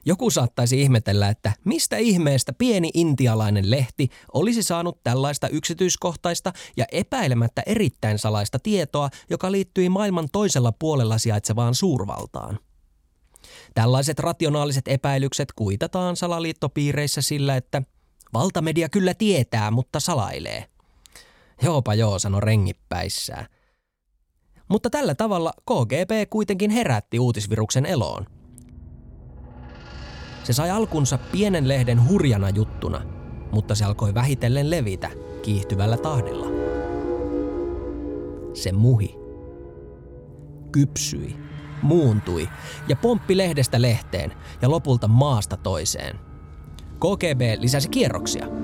Joku 0.06 0.30
saattaisi 0.30 0.82
ihmetellä, 0.82 1.28
että 1.28 1.52
mistä 1.64 1.96
ihmeestä 1.96 2.52
pieni 2.52 2.90
intialainen 2.94 3.70
lehti 3.70 4.08
olisi 4.34 4.62
saanut 4.62 5.02
tällaista 5.02 5.48
yksityiskohtaista 5.48 6.52
ja 6.76 6.84
epäilemättä 6.92 7.62
erittäin 7.66 8.18
salaista 8.18 8.58
tietoa, 8.58 9.08
joka 9.30 9.52
liittyi 9.52 9.88
maailman 9.88 10.28
toisella 10.32 10.72
puolella 10.78 11.18
sijaitsevaan 11.18 11.74
suurvaltaan. 11.74 12.58
Tällaiset 13.74 14.18
rationaaliset 14.18 14.88
epäilykset 14.88 15.52
kuitataan 15.52 16.16
salaliittopiireissä 16.16 17.22
sillä, 17.22 17.56
että 17.56 17.82
valtamedia 18.32 18.88
kyllä 18.88 19.14
tietää, 19.14 19.70
mutta 19.70 20.00
salailee. 20.00 20.64
Joopa 21.62 21.94
joo, 21.94 22.18
sano 22.18 22.40
rengippäissään. 22.40 23.46
Mutta 24.68 24.90
tällä 24.90 25.14
tavalla 25.14 25.52
KGB 25.60 26.30
kuitenkin 26.30 26.70
herätti 26.70 27.18
uutisviruksen 27.18 27.86
eloon. 27.86 28.26
Se 30.44 30.52
sai 30.52 30.70
alkunsa 30.70 31.18
pienen 31.18 31.68
lehden 31.68 32.08
hurjana 32.08 32.50
juttuna, 32.50 33.00
mutta 33.52 33.74
se 33.74 33.84
alkoi 33.84 34.14
vähitellen 34.14 34.70
levitä 34.70 35.10
kiihtyvällä 35.42 35.96
tahdilla. 35.96 36.46
Se 38.54 38.72
muhi. 38.72 39.14
Kypsyi, 40.72 41.36
muuntui 41.82 42.48
ja 42.88 42.96
pomppi 42.96 43.36
lehdestä 43.36 43.82
lehteen 43.82 44.32
ja 44.62 44.70
lopulta 44.70 45.08
maasta 45.08 45.56
toiseen. 45.56 46.18
KGB 46.98 47.60
lisäsi 47.60 47.88
kierroksia– 47.88 48.46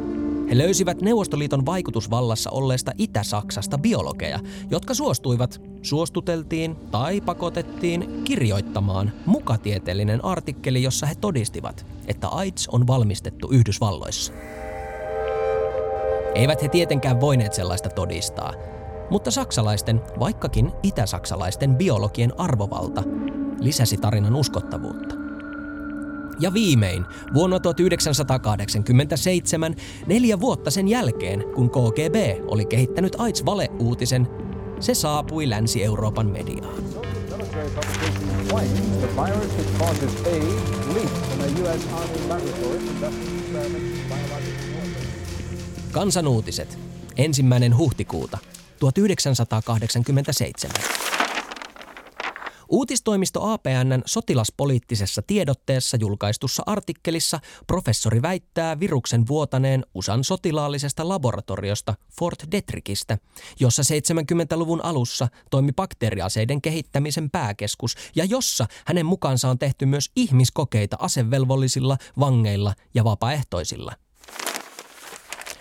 he 0.50 0.58
löysivät 0.58 1.02
Neuvostoliiton 1.02 1.66
vaikutusvallassa 1.66 2.50
olleesta 2.50 2.92
Itä-Saksasta 2.98 3.78
biologeja, 3.78 4.38
jotka 4.70 4.94
suostuivat, 4.94 5.60
suostuteltiin 5.82 6.76
tai 6.76 7.20
pakotettiin 7.20 8.24
kirjoittamaan 8.24 9.12
mukatieteellinen 9.26 10.24
artikkeli, 10.24 10.82
jossa 10.82 11.06
he 11.06 11.14
todistivat, 11.14 11.86
että 12.06 12.28
AIDS 12.28 12.68
on 12.68 12.86
valmistettu 12.86 13.48
Yhdysvalloissa. 13.50 14.32
Eivät 16.34 16.62
he 16.62 16.68
tietenkään 16.68 17.20
voineet 17.20 17.52
sellaista 17.52 17.88
todistaa, 17.88 18.54
mutta 19.10 19.30
saksalaisten, 19.30 20.00
vaikkakin 20.18 20.72
itä-saksalaisten 20.82 21.76
biologien 21.76 22.40
arvovalta 22.40 23.02
lisäsi 23.60 23.96
tarinan 23.96 24.36
uskottavuutta. 24.36 25.19
Ja 26.40 26.54
viimein, 26.54 27.04
vuonna 27.34 27.60
1987, 27.60 29.76
neljä 30.06 30.40
vuotta 30.40 30.70
sen 30.70 30.88
jälkeen, 30.88 31.44
kun 31.54 31.70
KGB 31.70 32.14
oli 32.46 32.64
kehittänyt 32.64 33.16
AIDS-valeuutisen, 33.18 34.28
se 34.80 34.94
saapui 34.94 35.50
Länsi-Euroopan 35.50 36.26
mediaan. 36.26 36.74
Kansanuutiset. 45.92 46.78
Ensimmäinen 47.16 47.76
huhtikuuta 47.76 48.38
1987. 48.78 51.09
Uutistoimisto 52.70 53.52
APNn 53.52 54.02
sotilaspoliittisessa 54.06 55.22
tiedotteessa 55.26 55.96
julkaistussa 56.00 56.62
artikkelissa 56.66 57.40
professori 57.66 58.22
väittää 58.22 58.80
viruksen 58.80 59.26
vuotaneen 59.28 59.84
USAn 59.94 60.24
sotilaallisesta 60.24 61.08
laboratoriosta 61.08 61.94
Fort 62.18 62.44
Detrickistä, 62.52 63.18
jossa 63.60 63.82
70-luvun 63.82 64.84
alussa 64.84 65.28
toimi 65.50 65.72
bakteeriaseiden 65.72 66.62
kehittämisen 66.62 67.30
pääkeskus 67.30 67.96
ja 68.16 68.24
jossa 68.24 68.66
hänen 68.86 69.06
mukaansa 69.06 69.48
on 69.48 69.58
tehty 69.58 69.86
myös 69.86 70.10
ihmiskokeita 70.16 70.96
asevelvollisilla, 71.00 71.96
vangeilla 72.18 72.74
ja 72.94 73.04
vapaaehtoisilla. 73.04 73.92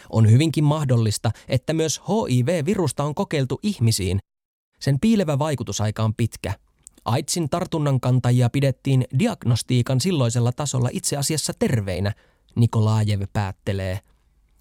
On 0.09 0.31
hyvinkin 0.31 0.63
mahdollista, 0.63 1.31
että 1.47 1.73
myös 1.73 2.01
HIV-virusta 2.09 3.03
on 3.03 3.15
kokeiltu 3.15 3.59
ihmisiin. 3.63 4.19
Sen 4.79 4.99
piilevä 4.99 5.39
vaikutusaika 5.39 6.03
on 6.03 6.15
pitkä– 6.15 6.53
AIDSin 7.09 7.49
tartunnan 7.49 7.99
kantajia 7.99 8.49
pidettiin 8.49 9.05
diagnostiikan 9.19 10.01
silloisella 10.01 10.51
tasolla 10.51 10.89
itse 10.91 11.17
asiassa 11.17 11.53
terveinä, 11.59 12.13
Nikolaajev 12.55 13.21
päättelee. 13.33 13.99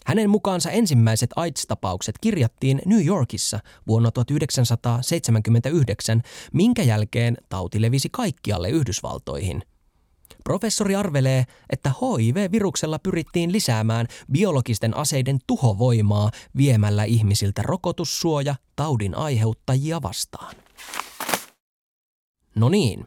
Hänen 0.06 0.30
mukaansa 0.30 0.70
ensimmäiset 0.70 1.30
AIDS-tapaukset 1.36 2.14
kirjattiin 2.20 2.82
New 2.86 3.06
Yorkissa 3.06 3.60
vuonna 3.86 4.10
1979, 4.10 6.22
minkä 6.52 6.82
jälkeen 6.82 7.36
tauti 7.48 7.82
levisi 7.82 8.08
kaikkialle 8.12 8.70
Yhdysvaltoihin. 8.70 9.62
Professori 10.44 10.94
arvelee, 10.94 11.44
että 11.70 11.92
HIV-viruksella 12.00 12.98
pyrittiin 12.98 13.52
lisäämään 13.52 14.06
biologisten 14.32 14.96
aseiden 14.96 15.38
tuhovoimaa 15.46 16.30
viemällä 16.56 17.04
ihmisiltä 17.04 17.62
rokotussuoja 17.62 18.54
taudin 18.76 19.14
aiheuttajia 19.14 20.02
vastaan. 20.02 20.67
No 22.58 22.68
niin. 22.68 23.06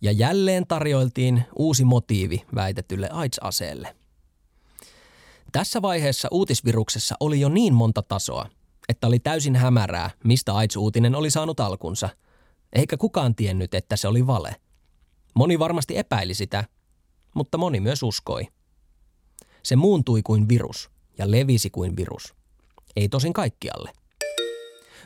Ja 0.00 0.12
jälleen 0.12 0.66
tarjoiltiin 0.66 1.44
uusi 1.56 1.84
motiivi 1.84 2.44
väitetylle 2.54 3.08
AIDS-aseelle. 3.12 3.96
Tässä 5.52 5.82
vaiheessa 5.82 6.28
uutisviruksessa 6.30 7.14
oli 7.20 7.40
jo 7.40 7.48
niin 7.48 7.74
monta 7.74 8.02
tasoa, 8.02 8.48
että 8.88 9.06
oli 9.06 9.18
täysin 9.18 9.56
hämärää, 9.56 10.10
mistä 10.24 10.54
AIDS-uutinen 10.54 11.14
oli 11.14 11.30
saanut 11.30 11.60
alkunsa, 11.60 12.08
eikä 12.72 12.96
kukaan 12.96 13.34
tiennyt, 13.34 13.74
että 13.74 13.96
se 13.96 14.08
oli 14.08 14.26
vale. 14.26 14.56
Moni 15.34 15.58
varmasti 15.58 15.98
epäili 15.98 16.34
sitä, 16.34 16.64
mutta 17.34 17.58
moni 17.58 17.80
myös 17.80 18.02
uskoi. 18.02 18.46
Se 19.62 19.76
muuntui 19.76 20.22
kuin 20.22 20.48
virus 20.48 20.90
ja 21.18 21.30
levisi 21.30 21.70
kuin 21.70 21.96
virus. 21.96 22.34
Ei 22.96 23.08
tosin 23.08 23.32
kaikkialle. 23.32 23.92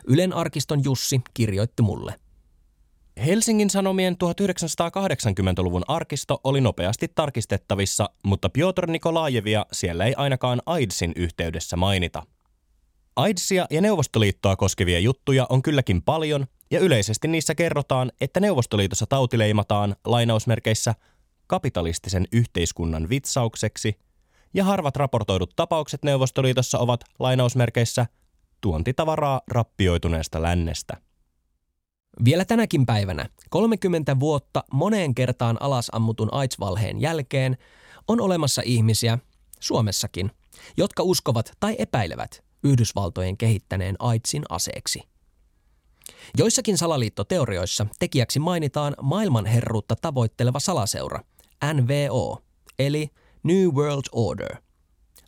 Ylen 0.06 0.32
arkiston 0.32 0.84
Jussi 0.84 1.20
kirjoitti 1.34 1.82
mulle. 1.82 2.21
Helsingin 3.16 3.70
Sanomien 3.70 4.16
1980-luvun 4.24 5.82
arkisto 5.88 6.40
oli 6.44 6.60
nopeasti 6.60 7.08
tarkistettavissa, 7.14 8.10
mutta 8.24 8.48
Piotr 8.48 8.86
Nikolaajevia 8.86 9.66
siellä 9.72 10.04
ei 10.04 10.14
ainakaan 10.14 10.62
AIDSin 10.66 11.12
yhteydessä 11.16 11.76
mainita. 11.76 12.22
AIDSia 13.16 13.66
ja 13.70 13.80
Neuvostoliittoa 13.80 14.56
koskevia 14.56 14.98
juttuja 14.98 15.46
on 15.48 15.62
kylläkin 15.62 16.02
paljon, 16.02 16.46
ja 16.70 16.80
yleisesti 16.80 17.28
niissä 17.28 17.54
kerrotaan, 17.54 18.12
että 18.20 18.40
Neuvostoliitossa 18.40 19.06
tauti 19.06 19.38
leimataan 19.38 19.96
lainausmerkeissä 20.04 20.94
kapitalistisen 21.46 22.24
yhteiskunnan 22.32 23.08
vitsaukseksi, 23.08 23.98
ja 24.54 24.64
harvat 24.64 24.96
raportoidut 24.96 25.52
tapaukset 25.56 26.02
Neuvostoliitossa 26.02 26.78
ovat 26.78 27.00
lainausmerkeissä 27.18 28.06
tuontitavaraa 28.60 29.40
rappioituneesta 29.50 30.42
lännestä. 30.42 31.11
Vielä 32.24 32.44
tänäkin 32.44 32.86
päivänä, 32.86 33.28
30 33.50 34.20
vuotta 34.20 34.64
moneen 34.72 35.14
kertaan 35.14 35.56
alas 35.60 35.88
ammutun 35.92 36.28
AIDS-valheen 36.32 37.00
jälkeen, 37.00 37.56
on 38.08 38.20
olemassa 38.20 38.62
ihmisiä, 38.64 39.18
Suomessakin, 39.60 40.30
jotka 40.76 41.02
uskovat 41.02 41.52
tai 41.60 41.76
epäilevät 41.78 42.44
Yhdysvaltojen 42.64 43.36
kehittäneen 43.36 43.96
AIDSin 43.98 44.42
aseeksi. 44.48 45.02
Joissakin 46.38 46.78
salaliittoteorioissa 46.78 47.86
tekijäksi 47.98 48.38
mainitaan 48.38 48.94
maailmanherruutta 49.02 49.96
tavoitteleva 49.96 50.60
salaseura, 50.60 51.20
NVO, 51.74 52.42
eli 52.78 53.10
New 53.42 53.68
World 53.68 54.04
Order, 54.12 54.56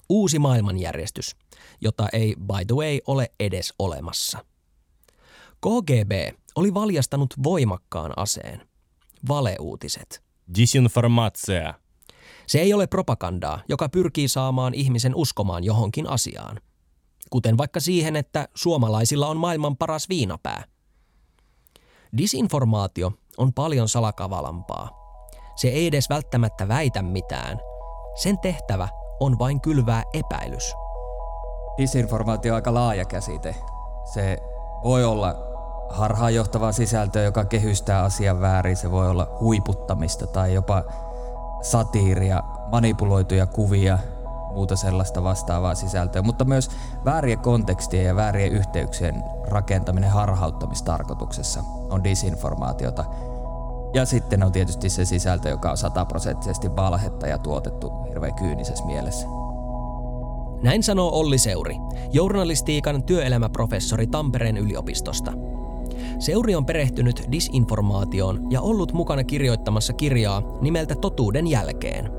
uusi 0.09 0.39
maailmanjärjestys, 0.39 1.37
jota 1.81 2.09
ei 2.13 2.37
by 2.39 2.65
the 2.67 2.75
way 2.75 2.99
ole 3.07 3.31
edes 3.41 3.75
olemassa. 3.79 4.45
KGB 5.61 6.13
oli 6.57 6.75
valjastanut 6.75 7.35
voimakkaan 7.43 8.19
aseen. 8.19 8.69
Valeuutiset. 9.29 10.23
Disinformaatsia. 10.59 11.75
Se 12.47 12.59
ei 12.59 12.75
ole 12.75 12.87
propagandaa, 12.87 13.61
joka 13.69 13.89
pyrkii 13.89 14.29
saamaan 14.29 14.75
ihmisen 14.75 15.15
uskomaan 15.15 15.65
johonkin 15.65 16.09
asiaan. 16.09 16.61
Kuten 17.31 17.59
vaikka 17.59 17.81
siihen, 17.81 18.17
että 18.17 18.49
suomalaisilla 18.55 19.29
on 19.29 19.37
maailman 19.37 19.77
paras 19.77 20.09
viinapää. 20.09 20.65
Disinformaatio 22.17 23.13
on 23.39 23.53
paljon 23.53 23.89
salakavalampaa. 23.89 24.91
Se 25.57 25.69
ei 25.69 25.87
edes 25.87 26.09
välttämättä 26.11 26.69
väitä 26.69 27.03
mitään. 27.03 27.61
Sen 28.15 28.39
tehtävä 28.39 28.89
on 29.21 29.39
vain 29.39 29.61
kylvää 29.61 30.03
epäilys. 30.15 30.75
Disinformaatio 31.79 32.53
on 32.53 32.57
aika 32.57 32.75
laaja 32.75 33.05
käsite. 33.05 33.57
Se 34.15 34.39
voi 34.85 35.05
olla 35.05 35.54
harhaanjohtavaa 35.89 36.73
sisältöä, 36.73 37.23
joka 37.23 37.45
kehystää 37.45 38.03
asian 38.03 38.41
väärin. 38.41 38.77
Se 38.77 38.91
voi 38.91 39.11
olla 39.11 39.29
huiputtamista 39.41 40.27
tai 40.27 40.55
jopa 40.55 40.83
satiiria, 41.63 42.43
manipuloituja 42.73 43.47
kuvia, 43.47 43.99
muuta 44.53 44.77
sellaista 44.77 45.23
vastaavaa 45.23 45.75
sisältöä, 45.75 46.23
mutta 46.23 46.45
myös 46.45 46.71
väärien 47.05 47.39
kontekstien 47.39 48.05
ja 48.05 48.17
väärien 48.17 48.53
yhteyksien 48.53 49.25
rakentaminen 49.49 50.11
harhauttamistarkoituksessa 50.11 51.61
on 51.91 52.05
disinformaatiota. 52.05 53.05
Ja 53.95 54.07
sitten 54.07 54.43
on 54.43 54.53
tietysti 54.53 54.91
se 54.91 55.05
sisältö, 55.05 55.49
joka 55.49 55.71
on 55.71 55.77
sataprosenttisesti 55.77 56.77
valhetta 56.77 57.27
ja 57.27 57.39
tuotettu 57.39 57.93
hirveän 58.09 58.35
kyynisessä 58.35 58.85
mielessä. 58.85 59.27
Näin 60.63 60.83
sanoo 60.83 61.11
Olli 61.19 61.39
Seuri, 61.39 61.77
journalistiikan 62.13 63.03
työelämäprofessori 63.03 64.07
Tampereen 64.07 64.57
yliopistosta. 64.57 65.33
Seuri 66.19 66.55
on 66.55 66.67
perehtynyt 66.67 67.29
disinformaatioon 67.33 68.51
ja 68.51 68.61
ollut 68.61 68.93
mukana 68.93 69.25
kirjoittamassa 69.25 69.93
kirjaa 69.93 70.43
nimeltä 70.61 70.95
Totuuden 70.95 71.47
jälkeen. 71.47 72.11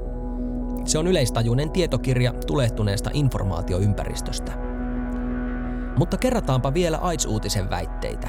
Se 0.85 0.97
on 0.97 1.07
yleistajuinen 1.07 1.71
tietokirja 1.71 2.33
tulehtuneesta 2.47 3.09
informaatioympäristöstä. 3.13 4.51
Mutta 5.97 6.17
kerrataanpa 6.17 6.73
vielä 6.73 6.97
AIDS-uutisen 6.97 7.69
väitteitä. 7.69 8.27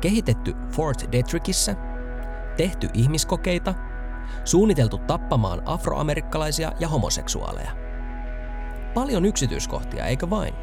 Kehitetty 0.00 0.54
Fort 0.72 1.08
Detrickissä, 1.12 1.76
tehty 2.56 2.88
ihmiskokeita, 2.94 3.74
suunniteltu 4.44 4.98
tappamaan 4.98 5.62
afroamerikkalaisia 5.64 6.72
ja 6.80 6.88
homoseksuaaleja. 6.88 7.70
Paljon 8.94 9.24
yksityiskohtia, 9.24 10.06
eikö 10.06 10.30
vain? 10.30 10.54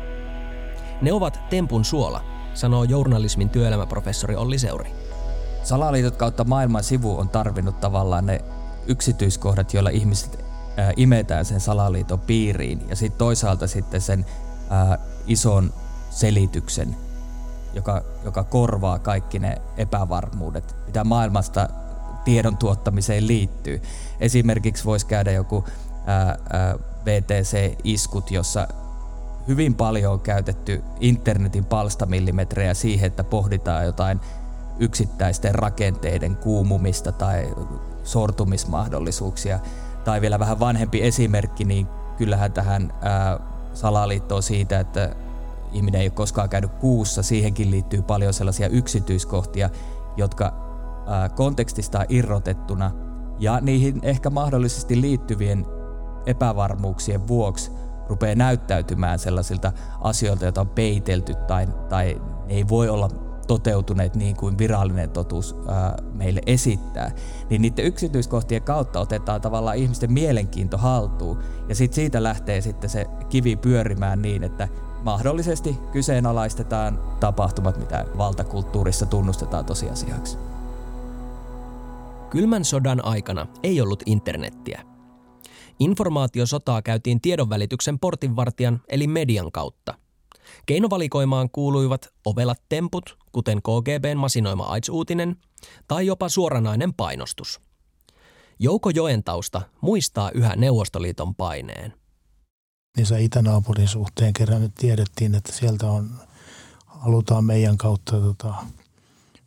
Ne 1.02 1.14
ovat 1.14 1.40
tempun 1.50 1.86
suola, 1.86 2.22
sanoo 2.56 2.84
journalismin 2.84 3.50
työelämäprofessori 3.50 4.36
Olli 4.36 4.60
Seuri. 4.60 4.92
Salaliitot 5.64 6.16
kautta 6.16 6.44
maailman 6.44 6.84
sivu 6.84 7.20
on 7.20 7.30
tarvinnut 7.30 7.80
tavallaan 7.80 8.26
ne 8.26 8.42
yksityiskohdat, 8.88 9.74
joilla 9.74 9.90
ihmiset 9.90 10.46
ää, 10.78 10.94
imetään 10.98 11.46
sen 11.46 11.60
salaliiton 11.60 12.20
piiriin 12.20 12.90
ja 12.90 12.96
sitten 12.96 13.18
toisaalta 13.18 13.68
sitten 13.68 14.02
sen 14.02 14.26
ää, 14.70 14.98
ison 15.28 15.74
selityksen, 16.10 16.96
joka, 17.74 18.02
joka 18.24 18.44
korvaa 18.44 19.00
kaikki 19.00 19.40
ne 19.40 19.62
epävarmuudet, 19.78 20.76
mitä 20.86 21.04
maailmasta 21.04 21.70
tiedon 22.26 22.58
tuottamiseen 22.58 23.28
liittyy. 23.28 23.82
Esimerkiksi 24.20 24.86
voisi 24.86 25.06
käydä 25.06 25.32
joku 25.32 25.64
ää, 26.06 26.38
ää, 26.54 26.76
VTC-iskut, 27.06 28.32
jossa 28.32 28.68
hyvin 29.48 29.76
paljon 29.76 30.14
on 30.14 30.20
käytetty 30.20 30.84
internetin 31.00 31.66
palstamillimetrejä 31.66 32.74
siihen, 32.74 33.08
että 33.08 33.24
pohditaan 33.24 33.86
jotain 33.86 34.20
yksittäisten 34.80 35.56
rakenteiden 35.56 36.36
kuumumista 36.36 37.12
tai 37.12 37.54
sortumismahdollisuuksia. 38.04 39.60
Tai 40.04 40.22
vielä 40.22 40.40
vähän 40.40 40.60
vanhempi 40.60 41.04
esimerkki, 41.04 41.66
niin 41.66 41.88
kyllähän 42.18 42.52
tähän 42.52 42.94
ää, 43.02 43.40
salaliittoon 43.74 44.44
siitä, 44.44 44.80
että 44.80 45.16
ihminen 45.72 46.02
ei 46.02 46.08
ole 46.08 46.12
koskaan 46.12 46.50
käynyt 46.50 46.72
kuussa, 46.72 47.24
siihenkin 47.24 47.72
liittyy 47.72 48.02
paljon 48.02 48.34
sellaisia 48.34 48.68
yksityiskohtia, 48.68 49.70
jotka 50.18 50.54
ää, 51.08 51.30
kontekstista 51.30 52.06
irrotettuna 52.10 52.92
ja 53.40 53.60
niihin 53.62 54.00
ehkä 54.04 54.30
mahdollisesti 54.30 55.02
liittyvien 55.02 55.66
epävarmuuksien 56.26 57.28
vuoksi 57.28 57.72
rupeaa 58.10 58.36
näyttäytymään 58.36 59.20
sellaisilta 59.20 59.72
asioilta, 60.02 60.46
joita 60.46 60.62
on 60.62 60.70
peitelty 60.70 61.34
tai, 61.48 61.68
tai 61.90 62.22
ne 62.46 62.54
ei 62.54 62.68
voi 62.68 62.90
olla 62.90 63.10
toteutuneet 63.48 64.16
niin 64.16 64.36
kuin 64.36 64.58
virallinen 64.58 65.10
totuus 65.10 65.56
ää, 65.68 65.98
meille 66.14 66.42
esittää, 66.46 67.12
niin 67.50 67.62
niiden 67.62 67.86
yksityiskohtien 67.86 68.62
kautta 68.62 69.00
otetaan 69.00 69.42
tavallaan 69.42 69.78
ihmisten 69.78 70.14
mielenkiinto 70.14 70.78
haltuun 70.78 71.40
ja 71.70 71.76
sit 71.76 71.94
siitä 71.94 72.24
lähtee 72.24 72.62
sitten 72.62 72.90
se 72.90 73.06
kivi 73.30 73.56
pyörimään 73.56 74.22
niin, 74.22 74.44
että 74.44 74.68
mahdollisesti 75.04 75.78
kyseenalaistetaan 75.92 77.00
tapahtumat, 77.20 77.78
mitä 77.78 78.06
valtakulttuurissa 78.18 79.06
tunnustetaan 79.06 79.66
tosiasiaksi. 79.66 80.38
Kylmän 82.30 82.66
sodan 82.66 83.06
aikana 83.06 83.48
ei 83.64 83.82
ollut 83.82 84.04
internettiä. 84.06 84.95
Informaatiosotaa 85.80 86.82
käytiin 86.82 87.22
tiedonvälityksen 87.22 88.00
portinvartijan 88.00 88.82
eli 88.88 89.08
median 89.08 89.52
kautta. 89.52 89.94
Keinovalikoimaan 90.66 91.50
kuuluivat 91.50 92.14
ovelat 92.26 92.62
temput, 92.70 93.18
kuten 93.32 93.62
KGBn 93.62 94.18
masinoima 94.18 94.64
AIDS-uutinen, 94.64 95.36
tai 95.88 96.06
jopa 96.06 96.30
suoranainen 96.30 96.94
painostus. 96.94 97.62
Jouko 98.60 98.90
Joentausta 98.90 99.62
muistaa 99.82 100.32
yhä 100.32 100.56
Neuvostoliiton 100.56 101.36
paineen. 101.36 101.94
Niissä 102.98 103.18
itänaapurin 103.18 103.88
suhteen 103.88 104.34
kerran 104.34 104.62
nyt 104.62 104.76
tiedettiin, 104.76 105.36
että 105.36 105.52
sieltä 105.52 105.88
on, 105.88 106.10
halutaan 106.86 107.46
meidän 107.46 107.78
kautta 107.78 108.20
tota, 108.20 108.54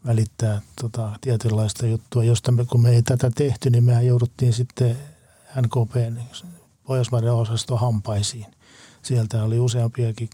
välittää 0.06 0.60
tota, 0.80 1.12
tietynlaista 1.20 1.86
juttua, 1.86 2.24
josta 2.24 2.52
me, 2.52 2.64
kun 2.64 2.82
me 2.82 2.90
ei 2.90 3.02
tätä 3.02 3.30
tehty, 3.34 3.70
niin 3.70 3.84
mehän 3.84 4.06
jouduttiin 4.06 4.52
sitten 4.52 4.96
NKPn 5.56 6.20
Pohjoismaiden 6.84 7.32
osasto 7.32 7.76
hampaisiin. 7.76 8.46
Sieltä 9.02 9.44
oli 9.44 9.60
useampiakin 9.60 10.30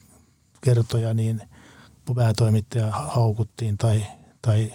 kertoja, 0.60 1.14
niin 1.14 1.42
päätoimittaja 2.14 2.90
haukuttiin 2.90 3.78
tai, 3.78 4.06
tai 4.42 4.72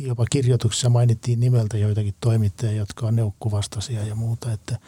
jopa 0.00 0.26
kirjoituksessa 0.30 0.88
mainittiin 0.88 1.40
nimeltä 1.40 1.78
joitakin 1.78 2.14
toimittajia, 2.20 2.76
jotka 2.76 3.06
on 3.06 3.16
neukkuvastaisia 3.16 4.06
ja 4.06 4.14
muuta, 4.14 4.52
että 4.52 4.78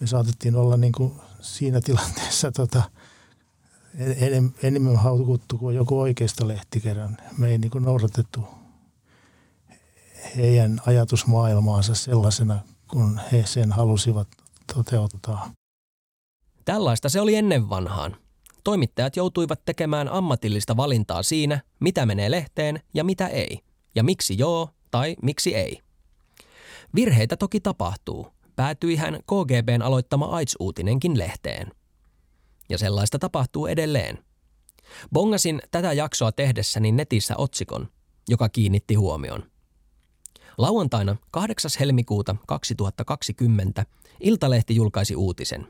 me 0.00 0.06
saatettiin 0.06 0.56
olla 0.56 0.76
niin 0.76 0.92
kuin 0.92 1.12
siinä 1.40 1.80
tilanteessa 1.80 2.52
tota, 2.52 2.82
enem, 3.98 4.52
enemmän 4.62 4.96
haukuttu 4.96 5.58
kuin 5.58 5.76
joku 5.76 6.00
oikeista 6.00 6.48
lehti 6.48 6.80
kerran. 6.80 7.16
Me 7.38 7.48
ei 7.48 7.58
niin 7.58 7.70
kuin 7.70 7.84
noudatettu 7.84 8.44
heidän 10.36 10.80
ajatusmaailmaansa 10.86 11.94
sellaisena, 11.94 12.58
kun 12.94 13.20
he 13.32 13.42
sen 13.46 13.72
halusivat 13.72 14.28
toteuttaa. 14.74 15.50
Tällaista 16.64 17.08
se 17.08 17.20
oli 17.20 17.34
ennen 17.34 17.70
vanhaan. 17.70 18.16
Toimittajat 18.64 19.16
joutuivat 19.16 19.64
tekemään 19.64 20.08
ammatillista 20.08 20.76
valintaa 20.76 21.22
siinä, 21.22 21.60
mitä 21.80 22.06
menee 22.06 22.30
lehteen 22.30 22.80
ja 22.94 23.04
mitä 23.04 23.26
ei, 23.26 23.58
ja 23.94 24.04
miksi 24.04 24.38
joo 24.38 24.68
tai 24.90 25.16
miksi 25.22 25.54
ei. 25.54 25.80
Virheitä 26.94 27.36
toki 27.36 27.60
tapahtuu. 27.60 28.26
Päätyi 28.56 28.96
hän 28.96 29.14
KGBn 29.14 29.82
aloittama 29.82 30.26
AIDS-uutinenkin 30.26 31.18
lehteen. 31.18 31.72
Ja 32.68 32.78
sellaista 32.78 33.18
tapahtuu 33.18 33.66
edelleen. 33.66 34.24
Bongasin 35.12 35.62
tätä 35.70 35.92
jaksoa 35.92 36.32
tehdessäni 36.32 36.92
netissä 36.92 37.34
otsikon, 37.38 37.88
joka 38.28 38.48
kiinnitti 38.48 38.94
huomion. 38.94 39.53
Lauantaina 40.58 41.16
8. 41.30 41.70
helmikuuta 41.80 42.36
2020 42.46 43.86
Iltalehti 44.20 44.74
julkaisi 44.74 45.16
uutisen. 45.16 45.66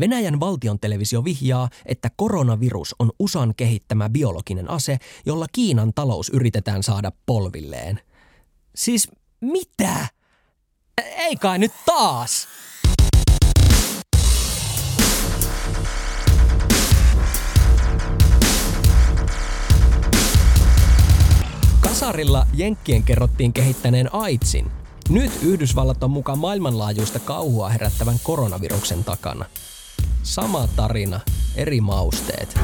Venäjän 0.00 0.40
valtion 0.40 0.80
televisio 0.80 1.24
vihjaa, 1.24 1.68
että 1.86 2.10
koronavirus 2.16 2.94
on 2.98 3.10
USAn 3.18 3.54
kehittämä 3.54 4.08
biologinen 4.08 4.70
ase, 4.70 4.98
jolla 5.26 5.46
Kiinan 5.52 5.92
talous 5.94 6.28
yritetään 6.28 6.82
saada 6.82 7.12
polvilleen. 7.26 8.00
Siis 8.74 9.08
mitä? 9.40 10.06
Ei 10.98 11.36
kai 11.36 11.58
nyt 11.58 11.72
taas! 11.86 12.48
Kasarilla 21.90 22.46
Jenkkien 22.54 23.02
kerrottiin 23.02 23.52
kehittäneen 23.52 24.14
AIDSin. 24.14 24.70
Nyt 25.08 25.32
Yhdysvallat 25.42 26.02
on 26.02 26.10
mukaan 26.10 26.38
maailmanlaajuista 26.38 27.18
kauhua 27.18 27.68
herättävän 27.68 28.16
koronaviruksen 28.22 29.04
takana. 29.04 29.44
Sama 30.22 30.68
tarina, 30.76 31.20
eri 31.56 31.80
mausteet. 31.80 32.60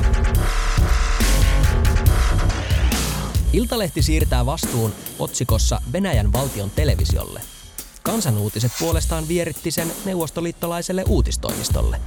Iltalehti 3.52 4.02
siirtää 4.02 4.46
vastuun 4.46 4.92
otsikossa 5.18 5.80
Venäjän 5.92 6.32
valtion 6.32 6.70
televisiolle. 6.70 7.40
Kansanuutiset 8.02 8.72
puolestaan 8.78 9.28
vieritti 9.28 9.70
sen 9.70 9.92
neuvostoliittolaiselle 10.04 11.04
uutistoimistolle. 11.08 12.00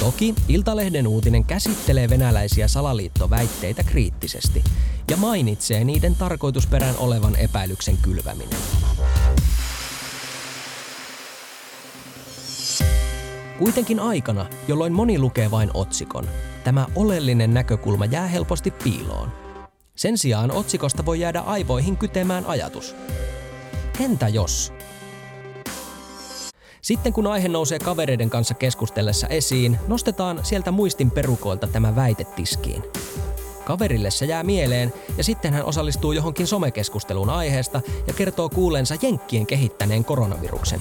Toki 0.00 0.34
Iltalehden 0.48 1.06
uutinen 1.06 1.44
käsittelee 1.44 2.08
venäläisiä 2.08 2.68
salaliittoväitteitä 2.68 3.84
kriittisesti 3.84 4.64
ja 5.10 5.16
mainitsee 5.16 5.84
niiden 5.84 6.16
tarkoitusperän 6.16 6.94
olevan 6.98 7.36
epäilyksen 7.36 7.96
kylväminen. 7.96 8.58
Kuitenkin 13.58 14.00
aikana, 14.00 14.46
jolloin 14.68 14.92
moni 14.92 15.18
lukee 15.18 15.50
vain 15.50 15.70
otsikon, 15.74 16.28
tämä 16.64 16.86
oleellinen 16.96 17.54
näkökulma 17.54 18.04
jää 18.04 18.26
helposti 18.26 18.70
piiloon. 18.70 19.32
Sen 19.96 20.18
sijaan 20.18 20.50
otsikosta 20.50 21.06
voi 21.06 21.20
jäädä 21.20 21.40
aivoihin 21.40 21.96
kytemään 21.96 22.46
ajatus. 22.46 22.96
Entä 24.00 24.28
jos? 24.28 24.72
Sitten 26.82 27.12
kun 27.12 27.26
aihe 27.26 27.48
nousee 27.48 27.78
kavereiden 27.78 28.30
kanssa 28.30 28.54
keskustellessa 28.54 29.26
esiin, 29.26 29.78
nostetaan 29.88 30.40
sieltä 30.42 30.70
muistin 30.70 31.10
perukoilta 31.10 31.66
tämä 31.66 31.96
väite 31.96 32.24
tiskiin. 32.24 32.82
Kaverille 33.70 34.10
se 34.10 34.26
jää 34.26 34.42
mieleen 34.42 34.92
ja 35.18 35.24
sitten 35.24 35.52
hän 35.52 35.64
osallistuu 35.64 36.12
johonkin 36.12 36.46
somekeskusteluun 36.46 37.30
aiheesta 37.30 37.80
ja 38.06 38.12
kertoo 38.12 38.48
kuuleensa 38.48 38.94
Jenkkien 39.02 39.46
kehittäneen 39.46 40.04
koronaviruksen. 40.04 40.80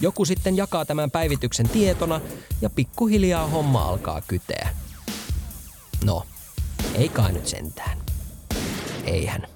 Joku 0.00 0.24
sitten 0.24 0.56
jakaa 0.56 0.84
tämän 0.84 1.10
päivityksen 1.10 1.68
tietona 1.68 2.20
ja 2.62 2.70
pikkuhiljaa 2.70 3.46
homma 3.46 3.84
alkaa 3.84 4.20
kyteä. 4.20 4.68
No, 6.04 6.22
ei 6.94 7.08
kai 7.08 7.32
nyt 7.32 7.46
sentään. 7.46 7.98
Eihän. 9.04 9.46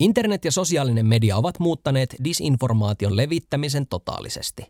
Internet 0.00 0.44
ja 0.44 0.52
sosiaalinen 0.52 1.06
media 1.06 1.36
ovat 1.36 1.58
muuttaneet 1.58 2.16
disinformaation 2.24 3.16
levittämisen 3.16 3.86
totaalisesti. 3.86 4.66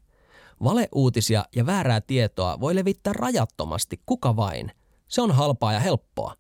Valeuutisia 0.63 1.45
ja 1.57 1.67
väärää 1.67 2.01
tietoa 2.01 2.61
voi 2.61 2.75
levittää 2.75 3.13
rajattomasti 3.13 4.01
kuka 4.07 4.37
vain. 4.37 4.71
Se 5.09 5.23
on 5.23 5.33
halpaa 5.33 5.73
ja 5.73 5.81
helppoa. 5.81 6.35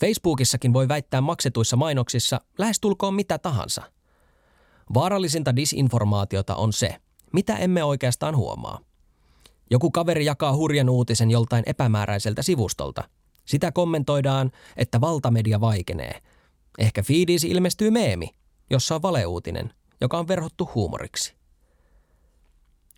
Facebookissakin 0.00 0.72
voi 0.72 0.88
väittää 0.88 1.20
maksetuissa 1.20 1.76
mainoksissa 1.76 2.40
lähestulkoon 2.58 3.14
mitä 3.14 3.38
tahansa. 3.38 3.82
Vaarallisinta 4.94 5.56
disinformaatiota 5.56 6.56
on 6.56 6.72
se, 6.72 6.96
mitä 7.32 7.56
emme 7.56 7.84
oikeastaan 7.84 8.36
huomaa. 8.36 8.80
Joku 9.70 9.90
kaveri 9.90 10.24
jakaa 10.24 10.56
hurjan 10.56 10.88
uutisen 10.88 11.30
joltain 11.30 11.64
epämääräiseltä 11.66 12.42
sivustolta. 12.42 13.08
Sitä 13.44 13.72
kommentoidaan, 13.72 14.50
että 14.76 15.00
valtamedia 15.00 15.60
vaikenee– 15.60 16.20
Ehkä 16.78 17.02
feediisi 17.02 17.48
ilmestyy 17.48 17.90
meemi, 17.90 18.34
jossa 18.70 18.94
on 18.94 19.02
valeuutinen, 19.02 19.72
joka 20.00 20.18
on 20.18 20.28
verhottu 20.28 20.70
huumoriksi. 20.74 21.34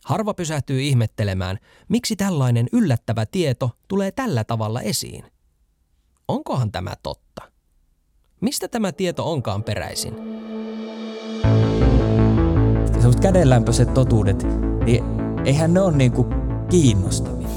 Harva 0.05 0.35
pysähtyy 0.35 0.83
ihmettelemään, 0.83 1.59
miksi 1.89 2.17
tällainen 2.17 2.67
yllättävä 2.73 3.27
tieto 3.27 3.71
tulee 3.89 4.11
tällä 4.11 4.45
tavalla 4.45 4.81
esiin. 4.81 5.25
Onkohan 6.29 6.73
tämä 6.73 6.93
totta? 7.03 7.43
Mistä 8.41 8.69
tämä 8.69 8.93
tieto 8.93 9.33
onkaan 9.33 9.63
peräisin? 9.63 10.15
Sellaiset 12.87 13.21
kädenlämpöiset 13.21 13.95
totuudet, 13.95 14.43
niin 14.85 15.05
eihän 15.45 15.75
ne 15.75 15.81
ole 15.81 15.97
niinku 15.97 16.27
kiinnostavia 16.71 17.49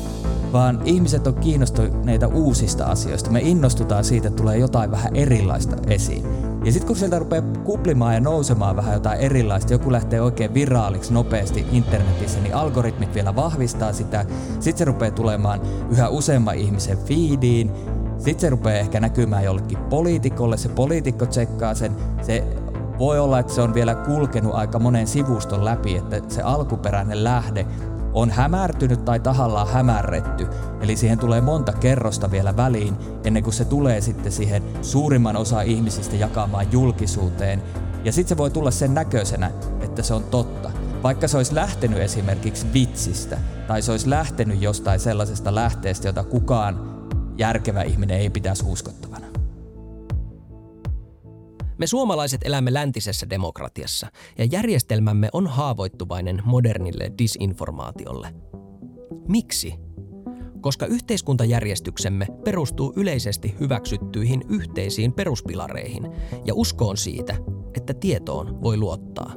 vaan 0.53 0.81
ihmiset 0.85 1.27
on 1.27 1.35
kiinnostuneita 1.35 2.27
uusista 2.27 2.85
asioista. 2.85 3.31
Me 3.31 3.39
innostutaan 3.39 4.03
siitä, 4.03 4.27
että 4.27 4.37
tulee 4.37 4.57
jotain 4.57 4.91
vähän 4.91 5.15
erilaista 5.15 5.75
esiin. 5.87 6.23
Ja 6.65 6.71
sitten 6.71 6.87
kun 6.87 6.95
sieltä 6.95 7.19
rupeaa 7.19 7.43
kuplimaan 7.63 8.13
ja 8.13 8.19
nousemaan 8.19 8.75
vähän 8.75 8.93
jotain 8.93 9.19
erilaista, 9.19 9.73
joku 9.73 9.91
lähtee 9.91 10.21
oikein 10.21 10.53
viraaliksi 10.53 11.13
nopeasti 11.13 11.65
internetissä, 11.71 12.39
niin 12.39 12.55
algoritmit 12.55 13.13
vielä 13.13 13.35
vahvistaa 13.35 13.93
sitä. 13.93 14.25
Sitten 14.59 14.77
se 14.77 14.85
rupeaa 14.85 15.11
tulemaan 15.11 15.61
yhä 15.91 16.09
useamman 16.09 16.55
ihmisen 16.55 16.97
feediin. 16.97 17.71
Sitten 18.17 18.39
se 18.39 18.49
rupeaa 18.49 18.79
ehkä 18.79 18.99
näkymään 18.99 19.43
jollekin 19.43 19.77
poliitikolle, 19.77 20.57
se 20.57 20.69
poliitikko 20.69 21.25
tsekkaa 21.25 21.73
sen. 21.73 21.95
Se 22.21 22.43
voi 22.99 23.19
olla, 23.19 23.39
että 23.39 23.53
se 23.53 23.61
on 23.61 23.73
vielä 23.73 23.95
kulkenut 23.95 24.55
aika 24.55 24.79
monen 24.79 25.07
sivuston 25.07 25.65
läpi, 25.65 25.95
että 25.95 26.21
se 26.27 26.41
alkuperäinen 26.41 27.23
lähde 27.23 27.65
on 28.15 28.31
hämärtynyt 28.31 29.05
tai 29.05 29.19
tahallaan 29.19 29.67
hämärretty. 29.67 30.47
Eli 30.81 30.95
siihen 30.95 31.19
tulee 31.19 31.41
monta 31.41 31.73
kerrosta 31.73 32.31
vielä 32.31 32.57
väliin 32.57 32.95
ennen 33.23 33.43
kuin 33.43 33.53
se 33.53 33.65
tulee 33.65 34.01
sitten 34.01 34.31
siihen 34.31 34.63
suurimman 34.81 35.35
osa 35.35 35.61
ihmisistä 35.61 36.15
jakamaan 36.15 36.71
julkisuuteen. 36.71 37.63
Ja 38.03 38.11
sitten 38.11 38.29
se 38.29 38.37
voi 38.37 38.49
tulla 38.51 38.71
sen 38.71 38.93
näköisenä, 38.93 39.51
että 39.81 40.03
se 40.03 40.13
on 40.13 40.23
totta. 40.23 40.71
Vaikka 41.03 41.27
se 41.27 41.37
olisi 41.37 41.55
lähtenyt 41.55 41.99
esimerkiksi 41.99 42.67
vitsistä 42.73 43.37
tai 43.67 43.81
se 43.81 43.91
olisi 43.91 44.09
lähtenyt 44.09 44.61
jostain 44.61 44.99
sellaisesta 44.99 45.55
lähteestä, 45.55 46.07
jota 46.07 46.23
kukaan 46.23 46.95
järkevä 47.37 47.81
ihminen 47.81 48.17
ei 48.17 48.29
pitäisi 48.29 48.63
uskottavana. 48.67 49.14
Me 51.77 51.87
suomalaiset 51.87 52.41
elämme 52.43 52.73
läntisessä 52.73 53.29
demokratiassa 53.29 54.07
ja 54.37 54.45
järjestelmämme 54.45 55.29
on 55.33 55.47
haavoittuvainen 55.47 56.41
modernille 56.45 57.11
disinformaatiolle. 57.17 58.35
Miksi? 59.27 59.73
Koska 60.61 60.85
yhteiskuntajärjestyksemme 60.85 62.27
perustuu 62.43 62.93
yleisesti 62.95 63.55
hyväksyttyihin 63.59 64.43
yhteisiin 64.49 65.13
peruspilareihin 65.13 66.11
ja 66.45 66.53
uskoon 66.55 66.97
siitä, 66.97 67.37
että 67.77 67.93
tietoon 67.93 68.61
voi 68.61 68.77
luottaa. 68.77 69.33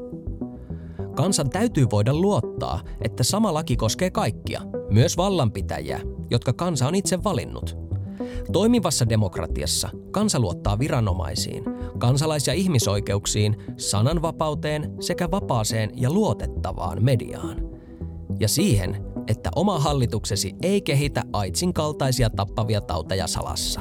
Kansan 1.16 1.51
täytyy 1.51 1.87
voida 1.90 2.14
luottaa, 2.14 2.81
että 3.03 3.22
sama 3.22 3.55
laki 3.55 3.77
koskee 3.77 4.11
kaikkia, 4.11 4.61
myös 4.90 5.16
vallanpitäjiä, 5.16 6.01
jotka 6.31 6.53
kansa 6.53 6.88
on 6.88 6.94
itse 6.94 7.24
valinnut– 7.24 7.77
Toimivassa 8.52 9.09
demokratiassa 9.09 9.90
kansa 10.11 10.40
luottaa 10.40 10.78
viranomaisiin, 10.78 11.64
kansalais- 11.98 12.46
ja 12.46 12.54
ihmisoikeuksiin, 12.54 13.57
sananvapauteen 13.76 14.94
sekä 15.00 15.31
vapaaseen 15.31 15.90
ja 15.94 16.12
luotettavaan 16.12 17.04
mediaan. 17.04 17.57
Ja 18.40 18.48
siihen, 18.48 19.04
että 19.28 19.50
oma 19.57 19.78
hallituksesi 19.78 20.54
ei 20.62 20.81
kehitä 20.81 21.22
aitsin 21.33 21.74
kaltaisia 21.74 22.31
tappavia 22.31 22.81
tauteja 22.81 23.26
salassa. 23.26 23.81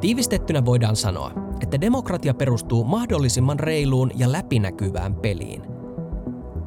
Tiivistettynä 0.00 0.64
voidaan 0.64 0.96
sanoa, 0.96 1.32
että 1.60 1.80
demokratia 1.80 2.34
perustuu 2.34 2.84
mahdollisimman 2.84 3.60
reiluun 3.60 4.10
ja 4.14 4.32
läpinäkyvään 4.32 5.14
peliin. 5.14 5.62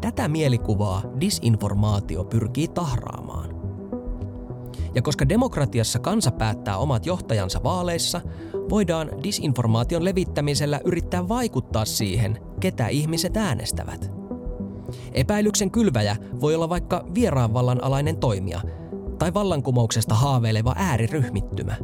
Tätä 0.01 0.27
mielikuvaa 0.27 1.01
disinformaatio 1.19 2.23
pyrkii 2.23 2.67
tahraamaan. 2.67 3.60
Ja 4.95 5.01
koska 5.01 5.29
demokratiassa 5.29 5.99
kansa 5.99 6.31
päättää 6.31 6.77
omat 6.77 7.05
johtajansa 7.05 7.63
vaaleissa, 7.63 8.21
voidaan 8.69 9.09
disinformaation 9.23 10.05
levittämisellä 10.05 10.79
yrittää 10.85 11.27
vaikuttaa 11.27 11.85
siihen, 11.85 12.39
ketä 12.59 12.87
ihmiset 12.87 13.37
äänestävät. 13.37 14.11
Epäilyksen 15.13 15.71
kylväjä 15.71 16.15
voi 16.41 16.55
olla 16.55 16.69
vaikka 16.69 17.05
vieraanvallan 17.15 17.83
alainen 17.83 18.17
toimija 18.17 18.61
tai 19.19 19.33
vallankumouksesta 19.33 20.15
haaveileva 20.15 20.73
ääriryhmittymä. 20.77 21.75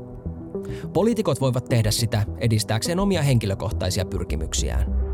Poliitikot 0.93 1.41
voivat 1.41 1.65
tehdä 1.65 1.91
sitä 1.91 2.25
edistääkseen 2.37 2.99
omia 2.99 3.21
henkilökohtaisia 3.21 4.05
pyrkimyksiään. 4.05 5.07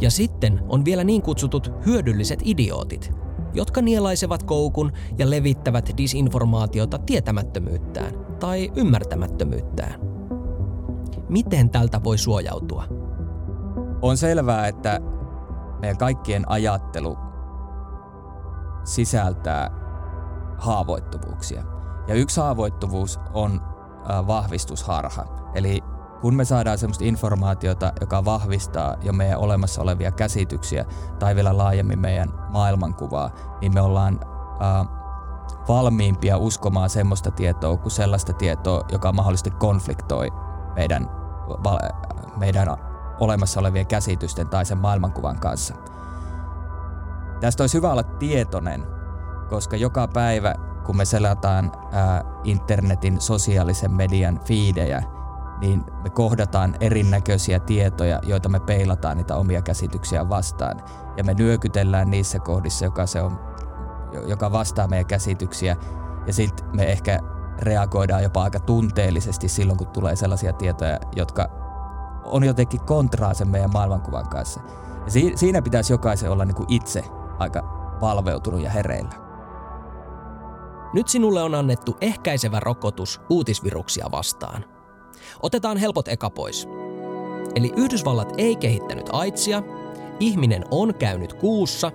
Ja 0.00 0.10
sitten 0.10 0.60
on 0.68 0.84
vielä 0.84 1.04
niin 1.04 1.22
kutsutut 1.22 1.72
hyödylliset 1.86 2.40
idiootit, 2.44 3.12
jotka 3.54 3.82
nielaisevat 3.82 4.42
koukun 4.42 4.92
ja 5.18 5.30
levittävät 5.30 5.90
disinformaatiota 5.96 6.98
tietämättömyyttään 6.98 8.14
tai 8.40 8.72
ymmärtämättömyyttään. 8.76 10.00
Miten 11.28 11.70
tältä 11.70 12.04
voi 12.04 12.18
suojautua? 12.18 12.84
On 14.02 14.16
selvää, 14.16 14.68
että 14.68 15.00
meidän 15.80 15.98
kaikkien 15.98 16.50
ajattelu 16.50 17.18
sisältää 18.84 19.70
haavoittuvuuksia. 20.58 21.62
Ja 22.08 22.14
yksi 22.14 22.40
haavoittuvuus 22.40 23.20
on 23.34 23.60
vahvistusharha. 24.26 25.50
Eli 25.54 25.80
kun 26.20 26.34
me 26.34 26.44
saadaan 26.44 26.78
sellaista 26.78 27.04
informaatiota, 27.04 27.92
joka 28.00 28.24
vahvistaa 28.24 28.94
jo 29.02 29.12
meidän 29.12 29.38
olemassa 29.38 29.82
olevia 29.82 30.12
käsityksiä 30.12 30.84
tai 31.18 31.34
vielä 31.34 31.56
laajemmin 31.56 31.98
meidän 31.98 32.28
maailmankuvaa, 32.48 33.30
niin 33.60 33.74
me 33.74 33.80
ollaan 33.80 34.20
äh, 34.22 34.88
valmiimpia 35.68 36.38
uskomaan 36.38 36.90
semmoista 36.90 37.30
tietoa 37.30 37.76
kuin 37.76 37.92
sellaista 37.92 38.32
tietoa, 38.32 38.84
joka 38.92 39.12
mahdollisesti 39.12 39.50
konfliktoi 39.50 40.32
meidän, 40.74 41.10
meidän 42.36 42.68
olemassa 43.20 43.60
olevien 43.60 43.86
käsitysten 43.86 44.48
tai 44.48 44.66
sen 44.66 44.78
maailmankuvan 44.78 45.40
kanssa. 45.40 45.74
Tästä 47.40 47.62
olisi 47.62 47.76
hyvä 47.76 47.92
olla 47.92 48.02
tietoinen, 48.02 48.86
koska 49.48 49.76
joka 49.76 50.08
päivä 50.08 50.54
kun 50.88 50.96
me 50.96 51.04
selataan 51.04 51.72
ää, 51.92 52.24
internetin 52.44 53.20
sosiaalisen 53.20 53.92
median 53.92 54.40
fiidejä, 54.44 55.02
niin 55.60 55.84
me 56.02 56.10
kohdataan 56.10 56.74
erinäköisiä 56.80 57.58
tietoja, 57.58 58.20
joita 58.22 58.48
me 58.48 58.60
peilataan 58.60 59.16
niitä 59.16 59.36
omia 59.36 59.62
käsityksiä 59.62 60.28
vastaan. 60.28 60.82
Ja 61.16 61.24
me 61.24 61.34
nyökytellään 61.34 62.10
niissä 62.10 62.38
kohdissa, 62.38 62.84
joka, 62.84 63.06
se 63.06 63.22
on, 63.22 63.40
joka 64.26 64.52
vastaa 64.52 64.88
meidän 64.88 65.06
käsityksiä. 65.06 65.76
Ja 66.26 66.32
sitten 66.32 66.66
me 66.72 66.84
ehkä 66.84 67.20
reagoidaan 67.58 68.22
jopa 68.22 68.42
aika 68.42 68.60
tunteellisesti 68.60 69.48
silloin, 69.48 69.78
kun 69.78 69.86
tulee 69.86 70.16
sellaisia 70.16 70.52
tietoja, 70.52 70.98
jotka 71.16 71.48
on 72.24 72.44
jotenkin 72.44 72.80
kontraa 72.80 73.34
sen 73.34 73.48
meidän 73.48 73.72
maailmankuvan 73.72 74.28
kanssa. 74.28 74.60
Ja 75.04 75.10
si- 75.10 75.32
siinä 75.36 75.62
pitäisi 75.62 75.92
jokaisen 75.92 76.30
olla 76.30 76.44
niin 76.44 76.54
kuin 76.54 76.72
itse 76.72 77.04
aika 77.38 77.62
valveutunut 78.00 78.60
ja 78.60 78.70
hereillä. 78.70 79.14
Nyt 80.92 81.08
sinulle 81.08 81.42
on 81.42 81.54
annettu 81.54 81.96
ehkäisevä 82.00 82.60
rokotus 82.60 83.20
uutisviruksia 83.30 84.06
vastaan– 84.10 84.64
Otetaan 85.42 85.76
helpot 85.76 86.08
eka 86.08 86.30
pois. 86.30 86.68
Eli 87.54 87.72
Yhdysvallat 87.76 88.32
ei 88.38 88.56
kehittänyt 88.56 89.08
aitsia, 89.12 89.62
ihminen 90.20 90.64
on 90.70 90.94
käynyt 90.94 91.32
kuussa 91.32 91.92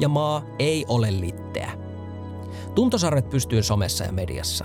ja 0.00 0.08
maa 0.08 0.42
ei 0.58 0.84
ole 0.88 1.20
litteä. 1.20 1.72
Tuntosarvet 2.74 3.30
pystyy 3.30 3.62
somessa 3.62 4.04
ja 4.04 4.12
mediassa. 4.12 4.64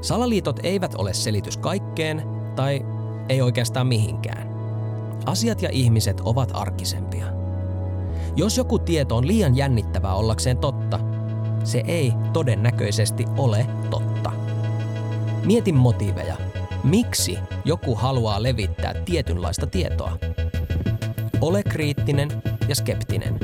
Salaliitot 0.00 0.60
eivät 0.62 0.94
ole 0.94 1.14
selitys 1.14 1.56
kaikkeen 1.56 2.22
tai 2.56 2.86
ei 3.28 3.42
oikeastaan 3.42 3.86
mihinkään. 3.86 4.52
Asiat 5.26 5.62
ja 5.62 5.68
ihmiset 5.72 6.20
ovat 6.24 6.50
arkisempia. 6.54 7.26
Jos 8.36 8.56
joku 8.56 8.78
tieto 8.78 9.16
on 9.16 9.26
liian 9.26 9.56
jännittävää 9.56 10.14
ollakseen 10.14 10.58
totta, 10.58 11.00
se 11.64 11.82
ei 11.86 12.12
todennäköisesti 12.32 13.26
ole 13.36 13.66
totta. 13.90 14.32
Mieti 15.44 15.72
motiiveja. 15.72 16.51
Miksi 16.84 17.38
joku 17.64 17.94
haluaa 17.94 18.42
levittää 18.42 18.94
tietynlaista 19.04 19.66
tietoa? 19.66 20.18
Ole 21.40 21.62
kriittinen 21.62 22.28
ja 22.68 22.74
skeptinen. 22.74 23.40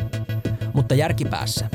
Mutta 0.72 0.94
järkipäässä. 0.94 1.68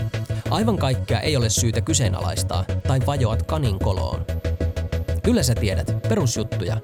Aivan 0.49 0.77
kaikkea 0.77 1.19
ei 1.19 1.37
ole 1.37 1.49
syytä 1.49 1.81
kyseenalaistaa 1.81 2.65
tai 2.87 2.99
vajoat 3.05 3.43
kanin 3.43 3.79
koloon. 3.79 4.25
Kyllä 5.23 5.43
sä 5.43 5.55
tiedät, 5.55 5.97
perusjuttuja. 6.09 6.77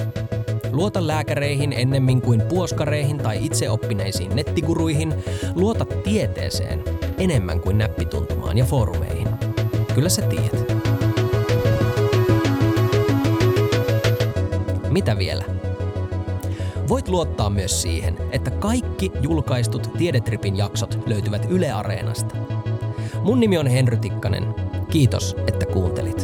Luota 0.71 1.07
lääkäreihin 1.07 1.73
ennemmin 1.73 2.21
kuin 2.21 2.41
puoskareihin 2.41 3.17
tai 3.17 3.45
itseoppineisiin 3.45 4.35
nettiguruihin. 4.35 5.13
Luota 5.55 5.85
tieteeseen 5.85 6.83
enemmän 7.17 7.59
kuin 7.59 7.77
näppituntumaan 7.77 8.57
ja 8.57 8.65
foorumeihin. 8.65 9.27
Kyllä 9.95 10.09
sä 10.09 10.21
tiedät. 10.21 10.68
Mitä 14.91 15.17
vielä? 15.17 15.43
Voit 16.89 17.07
luottaa 17.07 17.49
myös 17.49 17.81
siihen, 17.81 18.17
että 18.31 18.51
kaikki 18.51 19.11
julkaistut 19.21 19.89
Tiedetripin 19.97 20.57
jaksot 20.57 20.99
löytyvät 21.05 21.47
Yle 21.49 21.71
Areenasta. 21.71 22.35
Mun 23.23 23.39
nimi 23.39 23.57
on 23.57 23.67
Henry 23.67 23.97
Tikkanen. 23.97 24.55
Kiitos, 24.91 25.35
että 25.47 25.65
kuuntelit. 25.65 26.18